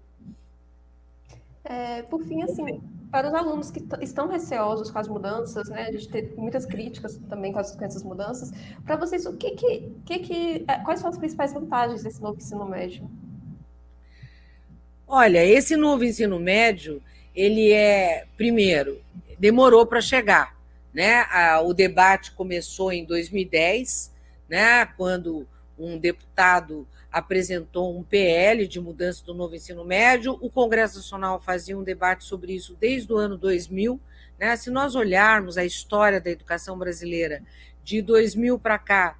É, 1.65 2.01
por 2.03 2.23
fim, 2.23 2.43
assim, 2.43 2.81
para 3.09 3.27
os 3.27 3.33
alunos 3.33 3.71
que 3.71 3.81
estão 4.01 4.27
receosos 4.27 4.91
com 4.91 4.99
as 4.99 5.07
mudanças, 5.07 5.69
né, 5.69 5.83
a 5.87 5.91
gente 5.91 6.09
teve 6.09 6.35
muitas 6.35 6.65
críticas 6.65 7.17
também 7.29 7.53
com, 7.53 7.59
as, 7.59 7.75
com 7.75 7.85
essas 7.85 8.03
mudanças, 8.03 8.51
para 8.83 8.95
vocês, 8.97 9.25
o 9.25 9.37
que 9.37 9.51
que, 9.51 9.91
que 10.05 10.19
que, 10.19 10.65
é, 10.67 10.79
quais 10.79 10.99
são 10.99 11.09
as 11.09 11.17
principais 11.17 11.53
vantagens 11.53 12.03
desse 12.03 12.21
novo 12.21 12.37
ensino 12.37 12.65
médio? 12.65 13.09
Olha, 15.07 15.45
esse 15.45 15.77
novo 15.77 16.03
ensino 16.03 16.39
médio, 16.39 17.01
ele 17.35 17.71
é, 17.71 18.25
primeiro, 18.35 18.99
demorou 19.37 19.85
para 19.85 20.01
chegar. 20.01 20.55
Né? 20.93 21.23
O 21.63 21.73
debate 21.73 22.31
começou 22.31 22.91
em 22.91 23.05
2010, 23.05 24.11
né? 24.49 24.85
quando 24.85 25.47
um 25.77 25.97
deputado 25.97 26.87
apresentou 27.13 27.95
um 27.95 28.01
PL 28.01 28.67
de 28.67 28.79
mudança 28.79 29.23
do 29.23 29.35
novo 29.35 29.53
ensino 29.53 29.85
médio, 29.85 30.35
o 30.41 30.49
Congresso 30.49 30.95
Nacional 30.97 31.39
fazia 31.39 31.77
um 31.77 31.83
debate 31.83 32.23
sobre 32.23 32.53
isso 32.53 32.75
desde 32.79 33.13
o 33.13 33.17
ano 33.17 33.37
2000. 33.37 34.01
Né? 34.39 34.55
Se 34.55 34.71
nós 34.71 34.95
olharmos 34.95 35.55
a 35.55 35.63
história 35.63 36.19
da 36.19 36.31
educação 36.31 36.75
brasileira 36.75 37.43
de 37.83 38.01
2000 38.01 38.57
para 38.57 38.79
cá, 38.79 39.15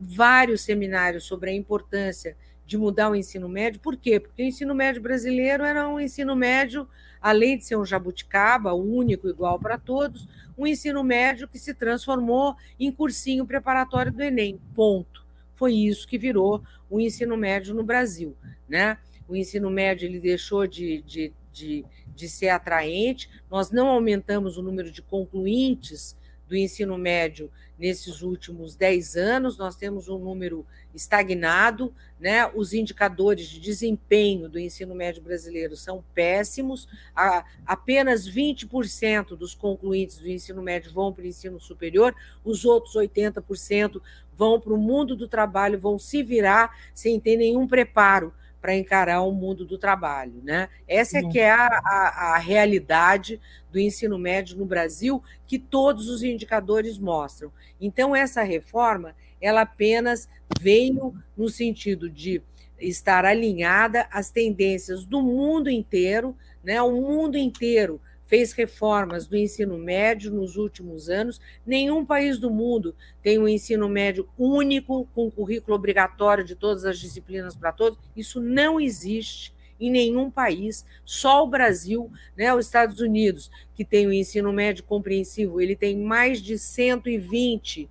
vários 0.00 0.62
seminários 0.62 1.24
sobre 1.24 1.50
a 1.50 1.54
importância 1.54 2.36
de 2.66 2.76
mudar 2.76 3.08
o 3.08 3.14
ensino 3.14 3.48
médio. 3.48 3.80
Por 3.80 3.96
quê? 3.96 4.18
Porque 4.18 4.42
o 4.42 4.44
ensino 4.44 4.74
médio 4.74 5.00
brasileiro 5.00 5.62
era 5.62 5.88
um 5.88 6.00
ensino 6.00 6.34
médio, 6.34 6.88
além 7.20 7.56
de 7.56 7.64
ser 7.64 7.76
um 7.76 7.84
jabuticaba, 7.84 8.74
único, 8.74 9.28
igual 9.28 9.60
para 9.60 9.78
todos, 9.78 10.26
um 10.56 10.66
ensino 10.66 11.04
médio 11.04 11.46
que 11.46 11.58
se 11.58 11.72
transformou 11.72 12.56
em 12.80 12.90
cursinho 12.90 13.46
preparatório 13.46 14.10
do 14.10 14.20
Enem. 14.20 14.60
Ponto. 14.74 15.27
Foi 15.58 15.74
isso 15.74 16.06
que 16.06 16.16
virou 16.16 16.62
o 16.88 17.00
ensino 17.00 17.36
médio 17.36 17.74
no 17.74 17.82
Brasil. 17.82 18.36
Né? 18.68 18.96
O 19.26 19.34
ensino 19.34 19.68
médio 19.68 20.06
ele 20.06 20.20
deixou 20.20 20.68
de, 20.68 21.02
de, 21.02 21.32
de, 21.52 21.84
de 22.14 22.28
ser 22.28 22.50
atraente, 22.50 23.28
nós 23.50 23.72
não 23.72 23.88
aumentamos 23.88 24.56
o 24.56 24.62
número 24.62 24.92
de 24.92 25.02
concluintes 25.02 26.16
do 26.46 26.56
ensino 26.56 26.96
médio 26.96 27.50
nesses 27.76 28.22
últimos 28.22 28.74
10 28.74 29.16
anos, 29.16 29.58
nós 29.58 29.76
temos 29.76 30.08
um 30.08 30.18
número 30.18 30.66
estagnado, 30.94 31.94
né? 32.18 32.50
os 32.54 32.72
indicadores 32.72 33.46
de 33.46 33.60
desempenho 33.60 34.48
do 34.48 34.58
ensino 34.58 34.94
médio 34.94 35.22
brasileiro 35.22 35.76
são 35.76 36.02
péssimos, 36.14 36.88
a, 37.14 37.44
apenas 37.66 38.28
20% 38.28 39.36
dos 39.36 39.54
concluintes 39.54 40.18
do 40.18 40.28
ensino 40.28 40.62
médio 40.62 40.92
vão 40.92 41.12
para 41.12 41.22
o 41.22 41.26
ensino 41.26 41.60
superior, 41.60 42.14
os 42.44 42.64
outros 42.64 42.94
80% 42.94 44.00
vão 44.38 44.60
para 44.60 44.72
o 44.72 44.78
mundo 44.78 45.16
do 45.16 45.26
trabalho, 45.26 45.80
vão 45.80 45.98
se 45.98 46.22
virar 46.22 46.74
sem 46.94 47.18
ter 47.18 47.36
nenhum 47.36 47.66
preparo 47.66 48.32
para 48.60 48.76
encarar 48.76 49.22
o 49.22 49.32
mundo 49.32 49.64
do 49.64 49.76
trabalho. 49.76 50.40
Né? 50.44 50.68
Essa 50.86 51.18
é 51.18 51.22
que 51.22 51.40
é 51.40 51.50
a, 51.50 51.66
a, 51.66 52.34
a, 52.34 52.38
realidade 52.38 53.40
do 53.70 53.78
ensino 53.78 54.18
médio 54.18 54.56
no 54.56 54.64
Brasil, 54.64 55.22
que 55.46 55.58
todos 55.58 56.08
os 56.08 56.22
indicadores 56.22 56.98
mostram. 56.98 57.52
Então, 57.80 58.14
essa 58.14 58.42
reforma, 58.42 59.14
ela 59.40 59.62
apenas 59.62 60.28
veio 60.60 61.14
no 61.36 61.48
sentido 61.48 62.08
de 62.08 62.42
estar 62.80 63.24
alinhada 63.24 64.06
às 64.10 64.30
tendências 64.30 65.04
do 65.04 65.20
mundo 65.20 65.68
inteiro, 65.68 66.36
né? 66.62 66.80
o 66.80 66.92
mundo 66.92 67.36
inteiro 67.36 68.00
fez 68.28 68.52
reformas 68.52 69.26
do 69.26 69.36
ensino 69.36 69.78
médio 69.78 70.30
nos 70.30 70.56
últimos 70.56 71.08
anos. 71.08 71.40
Nenhum 71.66 72.04
país 72.04 72.38
do 72.38 72.50
mundo 72.50 72.94
tem 73.22 73.38
um 73.38 73.48
ensino 73.48 73.88
médio 73.88 74.28
único, 74.38 75.08
com 75.14 75.30
currículo 75.30 75.74
obrigatório 75.74 76.44
de 76.44 76.54
todas 76.54 76.84
as 76.84 76.98
disciplinas 76.98 77.56
para 77.56 77.72
todos. 77.72 77.98
Isso 78.14 78.38
não 78.38 78.78
existe 78.78 79.52
em 79.80 79.90
nenhum 79.90 80.30
país, 80.30 80.84
só 81.04 81.44
o 81.44 81.46
Brasil, 81.46 82.10
né, 82.36 82.52
os 82.52 82.66
Estados 82.66 83.00
Unidos, 83.00 83.48
que 83.74 83.84
tem 83.84 84.08
o 84.08 84.12
ensino 84.12 84.52
médio 84.52 84.82
compreensivo, 84.82 85.60
ele 85.60 85.76
tem 85.76 85.96
mais 85.96 86.42
de 86.42 86.58
120 86.58 87.84
uh, 87.84 87.88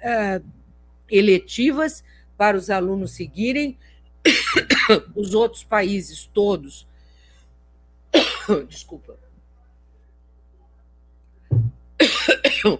eh, 0.00 0.42
eletivas 1.10 2.04
para 2.36 2.56
os 2.56 2.70
alunos 2.70 3.10
seguirem. 3.10 3.76
Os 5.14 5.34
outros 5.34 5.64
países 5.64 6.30
todos, 6.32 6.86
desculpa, 8.68 9.18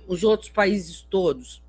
os 0.07 0.25
outros 0.25 0.51
países 0.51 1.03
todos, 1.03 1.63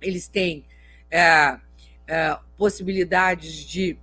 eles 0.00 0.28
têm 0.28 0.64
é, 1.10 1.58
é, 2.06 2.38
possibilidades 2.56 3.52
de 3.52 3.98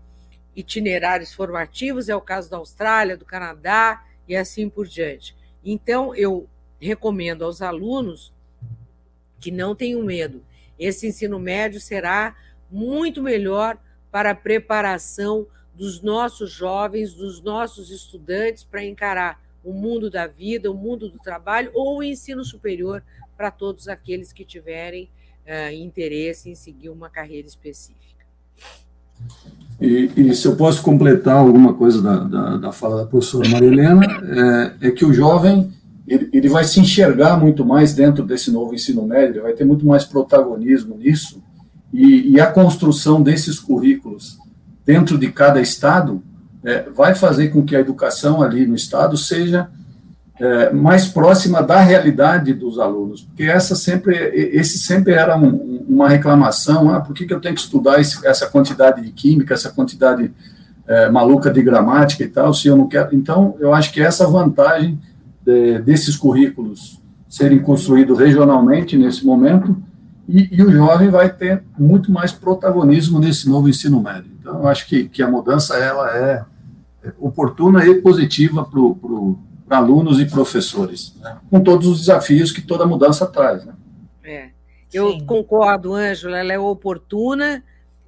itinerários 0.55 1.33
formativos, 1.33 2.09
é 2.09 2.15
o 2.15 2.21
caso 2.21 2.49
da 2.49 2.57
Austrália, 2.57 3.17
do 3.17 3.25
Canadá 3.25 4.03
e 4.27 4.35
assim 4.35 4.69
por 4.69 4.87
diante. 4.87 5.35
Então, 5.63 6.13
eu 6.15 6.47
recomendo 6.79 7.45
aos 7.45 7.61
alunos 7.61 8.33
que 9.39 9.51
não 9.51 9.75
tenham 9.75 10.03
medo. 10.03 10.43
Esse 10.77 11.07
ensino 11.07 11.39
médio 11.39 11.79
será 11.79 12.35
muito 12.69 13.21
melhor 13.21 13.77
para 14.11 14.31
a 14.31 14.35
preparação 14.35 15.47
dos 15.73 16.01
nossos 16.01 16.51
jovens, 16.51 17.13
dos 17.13 17.41
nossos 17.41 17.89
estudantes 17.91 18.63
para 18.63 18.83
encarar 18.83 19.41
o 19.63 19.73
mundo 19.73 20.09
da 20.09 20.27
vida, 20.27 20.71
o 20.71 20.75
mundo 20.75 21.09
do 21.09 21.19
trabalho 21.19 21.71
ou 21.73 21.97
o 21.97 22.03
ensino 22.03 22.43
superior 22.43 23.03
para 23.41 23.49
todos 23.49 23.87
aqueles 23.87 24.31
que 24.31 24.45
tiverem 24.45 25.09
uh, 25.47 25.73
interesse 25.73 26.47
em 26.47 26.53
seguir 26.53 26.89
uma 26.89 27.09
carreira 27.09 27.47
específica. 27.47 28.23
E, 29.81 30.11
e, 30.15 30.35
se 30.35 30.47
eu 30.47 30.55
posso 30.55 30.83
completar 30.83 31.37
alguma 31.37 31.73
coisa 31.73 32.03
da, 32.03 32.17
da, 32.19 32.57
da 32.57 32.71
fala 32.71 32.97
da 32.97 33.07
professora 33.07 33.49
Maria 33.49 33.67
Helena, 33.67 34.05
é, 34.79 34.89
é 34.89 34.91
que 34.91 35.03
o 35.03 35.11
jovem 35.11 35.73
ele, 36.07 36.29
ele, 36.31 36.49
vai 36.49 36.63
se 36.65 36.79
enxergar 36.79 37.35
muito 37.35 37.65
mais 37.65 37.95
dentro 37.95 38.23
desse 38.23 38.51
novo 38.51 38.75
ensino 38.75 39.07
médio, 39.07 39.37
ele 39.37 39.41
vai 39.41 39.53
ter 39.53 39.65
muito 39.65 39.87
mais 39.87 40.05
protagonismo 40.05 40.95
nisso, 40.95 41.41
e, 41.91 42.33
e 42.33 42.39
a 42.39 42.45
construção 42.45 43.23
desses 43.23 43.59
currículos 43.59 44.37
dentro 44.85 45.17
de 45.17 45.31
cada 45.31 45.59
estado 45.59 46.21
é, 46.63 46.83
vai 46.91 47.15
fazer 47.15 47.47
com 47.47 47.65
que 47.65 47.75
a 47.75 47.79
educação 47.79 48.43
ali 48.43 48.67
no 48.67 48.75
Estado 48.75 49.17
seja 49.17 49.67
é, 50.41 50.73
mais 50.73 51.07
próxima 51.07 51.61
da 51.61 51.79
realidade 51.79 52.51
dos 52.51 52.79
alunos, 52.79 53.21
porque 53.21 53.43
essa 53.43 53.75
sempre, 53.75 54.15
esse 54.15 54.79
sempre 54.79 55.13
era 55.13 55.37
um, 55.37 55.85
uma 55.87 56.09
reclamação, 56.09 56.89
ah, 56.89 56.99
por 56.99 57.13
que, 57.13 57.27
que 57.27 57.33
eu 57.33 57.39
tenho 57.39 57.53
que 57.53 57.61
estudar 57.61 58.01
esse, 58.01 58.25
essa 58.25 58.47
quantidade 58.47 59.03
de 59.03 59.11
química, 59.11 59.53
essa 59.53 59.69
quantidade 59.69 60.33
é, 60.87 61.11
maluca 61.11 61.51
de 61.51 61.61
gramática 61.61 62.23
e 62.23 62.27
tal, 62.27 62.55
se 62.55 62.67
eu 62.67 62.75
não 62.75 62.87
quero, 62.87 63.15
então 63.15 63.55
eu 63.59 63.71
acho 63.71 63.93
que 63.93 64.01
essa 64.01 64.25
vantagem 64.25 64.99
de, 65.45 65.77
desses 65.79 66.15
currículos 66.15 66.99
serem 67.29 67.59
construídos 67.59 68.17
regionalmente 68.17 68.97
nesse 68.97 69.23
momento, 69.23 69.77
e, 70.27 70.49
e, 70.51 70.63
o 70.63 70.71
jovem 70.71 71.09
vai 71.09 71.29
ter 71.29 71.61
muito 71.77 72.11
mais 72.11 72.31
protagonismo 72.31 73.19
nesse 73.19 73.49
novo 73.49 73.67
ensino 73.67 74.01
médio. 74.01 74.31
Então, 74.39 74.59
eu 74.59 74.67
acho 74.67 74.87
que, 74.87 75.03
que 75.09 75.21
a 75.21 75.29
mudança 75.29 75.75
ela 75.75 76.09
é 76.15 76.43
oportuna 77.19 77.85
e 77.85 77.95
positiva 77.95 78.63
para 78.63 78.79
alunos 79.71 80.19
e 80.19 80.25
professores, 80.25 81.15
né? 81.19 81.39
com 81.49 81.61
todos 81.61 81.87
os 81.87 81.99
desafios 81.99 82.51
que 82.51 82.61
toda 82.61 82.85
mudança 82.85 83.25
traz. 83.25 83.65
Né? 83.65 83.73
É. 84.23 84.49
Eu 84.93 85.11
Sim. 85.11 85.25
concordo, 85.25 85.93
Ângela, 85.93 86.37
ela 86.39 86.51
é 86.51 86.59
oportuna, 86.59 87.63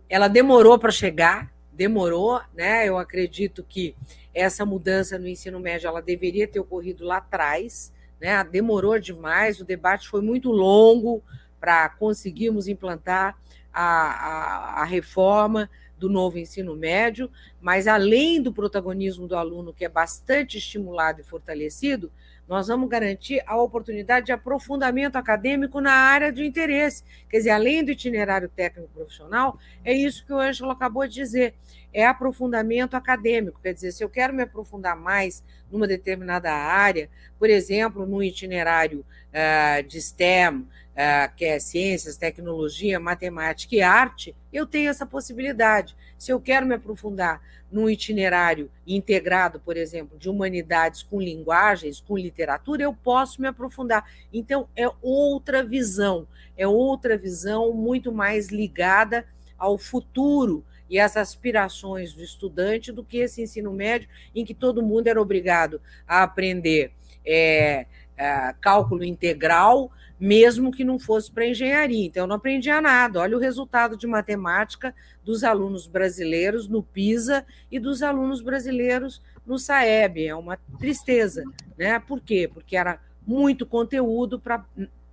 ela 0.09 0.28
demorou 0.28 0.78
para 0.78 0.91
chegar, 0.91 1.49
demorou, 1.72 2.41
né? 2.53 2.88
Eu 2.88 2.97
acredito 2.97 3.64
que 3.64 3.95
essa 4.34 4.66
mudança 4.66 5.18
no 5.18 5.28
ensino 5.28 5.59
médio 5.59 5.88
ela 5.88 6.01
deveria 6.01 6.47
ter 6.47 6.59
ocorrido 6.59 7.05
lá 7.05 7.18
atrás, 7.18 7.91
né? 8.20 8.43
Demorou 8.43 8.99
demais, 8.99 9.61
o 9.61 9.66
debate 9.66 10.09
foi 10.09 10.22
muito 10.22 10.51
longo 10.51 11.24
para 11.59 11.88
conseguirmos 11.88 12.68
implantar 12.68 13.38
a, 13.74 13.84
a, 13.84 14.82
a 14.82 14.84
reforma 14.84 15.70
do 15.98 16.10
novo 16.10 16.38
ensino 16.38 16.76
médio, 16.76 17.30
mas 17.62 17.88
além 17.88 18.41
do 18.41 18.52
protagonismo 18.52 19.28
do 19.28 19.36
aluno, 19.36 19.74
que 19.74 19.86
é 19.86 19.89
bastante 19.89 20.58
estimulado 20.58 21.22
e 21.22 21.24
fortalecido, 21.24 22.12
nós 22.48 22.68
vamos 22.68 22.89
garantir 22.89 23.41
a 23.46 23.60
oportunidade 23.62 24.26
de 24.26 24.32
aprofundamento 24.32 25.16
acadêmico 25.16 25.80
na 25.80 25.94
área 25.94 26.32
de 26.32 26.46
interesse. 26.46 27.04
Quer 27.30 27.38
dizer, 27.38 27.52
além 27.52 27.84
do 27.84 27.91
itinerário 27.91 28.50
técnico 28.50 28.89
profissional, 28.94 29.58
é 29.84 29.94
isso 29.94 30.26
que 30.26 30.34
o 30.34 30.39
Ângelo 30.39 30.72
acabou 30.72 31.08
de 31.08 31.14
dizer, 31.14 31.56
é 31.94 32.06
aprofundamento 32.06 32.96
acadêmico. 32.96 33.60
Quer 33.62 33.74
dizer, 33.74 33.91
se 33.94 34.04
eu 34.04 34.10
quero 34.10 34.34
me 34.34 34.44
aprofundar 34.44 34.96
mais 34.96 35.44
numa 35.72 35.88
determinada 35.88 36.52
área, 36.52 37.10
por 37.39 37.50
exemplo, 37.50 38.06
no 38.06 38.22
itinerário 38.22 39.06
uh, 39.30 39.84
de 39.88 40.02
STEM, 40.02 40.68
uh, 40.94 41.36
que 41.36 41.46
é 41.46 41.60
ciências, 41.60 42.18
tecnologia, 42.18 43.00
matemática 43.00 43.76
e 43.76 43.82
arte, 43.82 44.36
eu 44.52 44.66
tenho 44.66 44.89
essa 44.89 45.06
possibilidade. 45.06 45.96
Se 46.18 46.32
eu 46.32 46.39
quero 46.39 46.66
me 46.66 46.76
aprofundar 46.76 47.41
num 47.72 47.89
itinerário 47.89 48.70
integrado, 48.86 49.60
por 49.60 49.76
exemplo, 49.76 50.18
de 50.18 50.30
humanidades 50.30 51.02
com 51.02 51.20
linguagens, 51.20 52.00
com 52.00 52.18
literatura, 52.18 52.84
eu 52.84 52.94
posso 52.94 53.41
me 53.41 53.48
aprofundar. 53.48 54.08
Então, 54.32 54.68
é 54.76 54.88
outra 55.02 55.64
visão, 55.64 56.28
é 56.56 56.68
outra 56.68 57.18
visão 57.18 57.74
muito 57.74 58.12
mais 58.12 58.50
ligada 58.50 59.26
ao 59.58 59.78
futuro 59.78 60.64
e 60.89 61.00
às 61.00 61.18
aspirações 61.18 62.14
do 62.14 62.24
estudante 62.24 62.91
do 62.91 63.04
que 63.04 63.18
esse 63.18 63.41
ensino 63.41 63.74
médio, 63.74 64.08
em 64.36 64.46
que 64.46 64.54
todo 64.54 64.84
mundo 64.84 65.08
era 65.08 65.20
obrigado 65.20 65.82
a 66.08 66.22
aprender 66.22 66.91
é, 67.26 67.88
é, 68.16 68.54
cálculo 68.62 69.04
integral, 69.04 69.91
mesmo 70.24 70.71
que 70.71 70.86
não 70.86 70.97
fosse 70.97 71.30
para 71.30 71.45
engenharia. 71.45 72.05
Então, 72.05 72.24
eu 72.24 72.28
não 72.28 72.38
aprendia 72.38 72.80
nada. 72.80 73.19
Olha 73.19 73.36
o 73.36 73.39
resultado 73.41 73.97
de 73.97 74.07
matemática 74.07 74.95
dos 75.21 75.43
alunos 75.43 75.86
brasileiros 75.86 76.65
no 76.65 76.82
PISA 76.82 77.45
e 77.69 77.78
dos 77.78 78.01
alunos 78.01 78.41
brasileiros 78.41 79.21
no 79.45 79.59
SAEB. 79.59 80.28
É 80.28 80.34
uma 80.34 80.57
tristeza. 80.80 81.43
Né? 81.78 81.99
Por 81.99 82.21
quê? 82.21 82.49
Porque 82.51 82.78
era 82.78 82.99
muito 83.28 83.65
conteúdo 83.65 84.39
para 84.39 84.63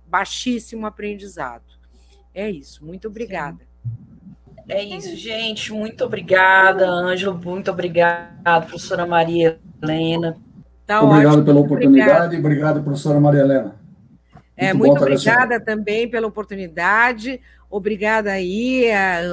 baixíssimo 0.07 0.85
aprendizado. 0.85 1.65
É 2.33 2.49
isso. 2.49 2.85
Muito 2.85 3.09
obrigada. 3.09 3.59
É 4.65 4.81
isso, 4.81 5.13
gente. 5.17 5.73
Muito 5.73 6.05
obrigada, 6.05 6.89
Ângelo. 6.89 7.37
Muito 7.37 7.69
obrigada, 7.69 8.61
professora 8.61 9.05
Maria 9.05 9.59
Helena. 9.83 10.37
Tá 10.87 11.01
obrigado 11.03 11.33
ótimo. 11.33 11.45
pela 11.45 11.59
oportunidade. 11.59 12.37
Obrigado, 12.37 12.39
obrigado 12.39 12.83
professora 12.83 13.19
Maria 13.19 13.41
Helena. 13.41 13.80
É, 14.61 14.73
muito, 14.73 14.91
muito 14.91 15.01
obrigada 15.01 15.59
também 15.59 16.07
pela 16.07 16.27
oportunidade. 16.27 17.41
Obrigada 17.67 18.31
aí 18.31 18.85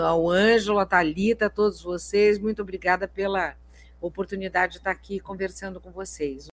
ao 0.02 0.26
Ângelo, 0.30 0.78
a 0.78 0.86
Thalita, 0.86 1.46
a 1.46 1.50
todos 1.50 1.82
vocês. 1.82 2.38
Muito 2.38 2.62
obrigada 2.62 3.06
pela 3.06 3.54
oportunidade 4.00 4.72
de 4.72 4.78
estar 4.78 4.90
aqui 4.90 5.20
conversando 5.20 5.82
com 5.82 5.90
vocês. 5.90 6.46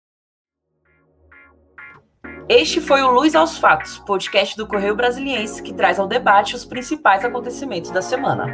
Este 2.48 2.80
foi 2.80 3.02
o 3.02 3.10
Luz 3.10 3.34
aos 3.34 3.58
Fatos, 3.58 3.98
podcast 3.98 4.56
do 4.56 4.66
Correio 4.66 4.96
Brasiliense 4.96 5.62
que 5.62 5.74
traz 5.74 5.98
ao 5.98 6.08
debate 6.08 6.56
os 6.56 6.64
principais 6.64 7.26
acontecimentos 7.26 7.90
da 7.90 8.00
semana. 8.00 8.46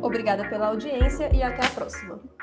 Obrigada 0.00 0.48
pela 0.48 0.68
audiência 0.68 1.28
e 1.34 1.42
até 1.42 1.66
a 1.66 1.70
próxima. 1.70 2.33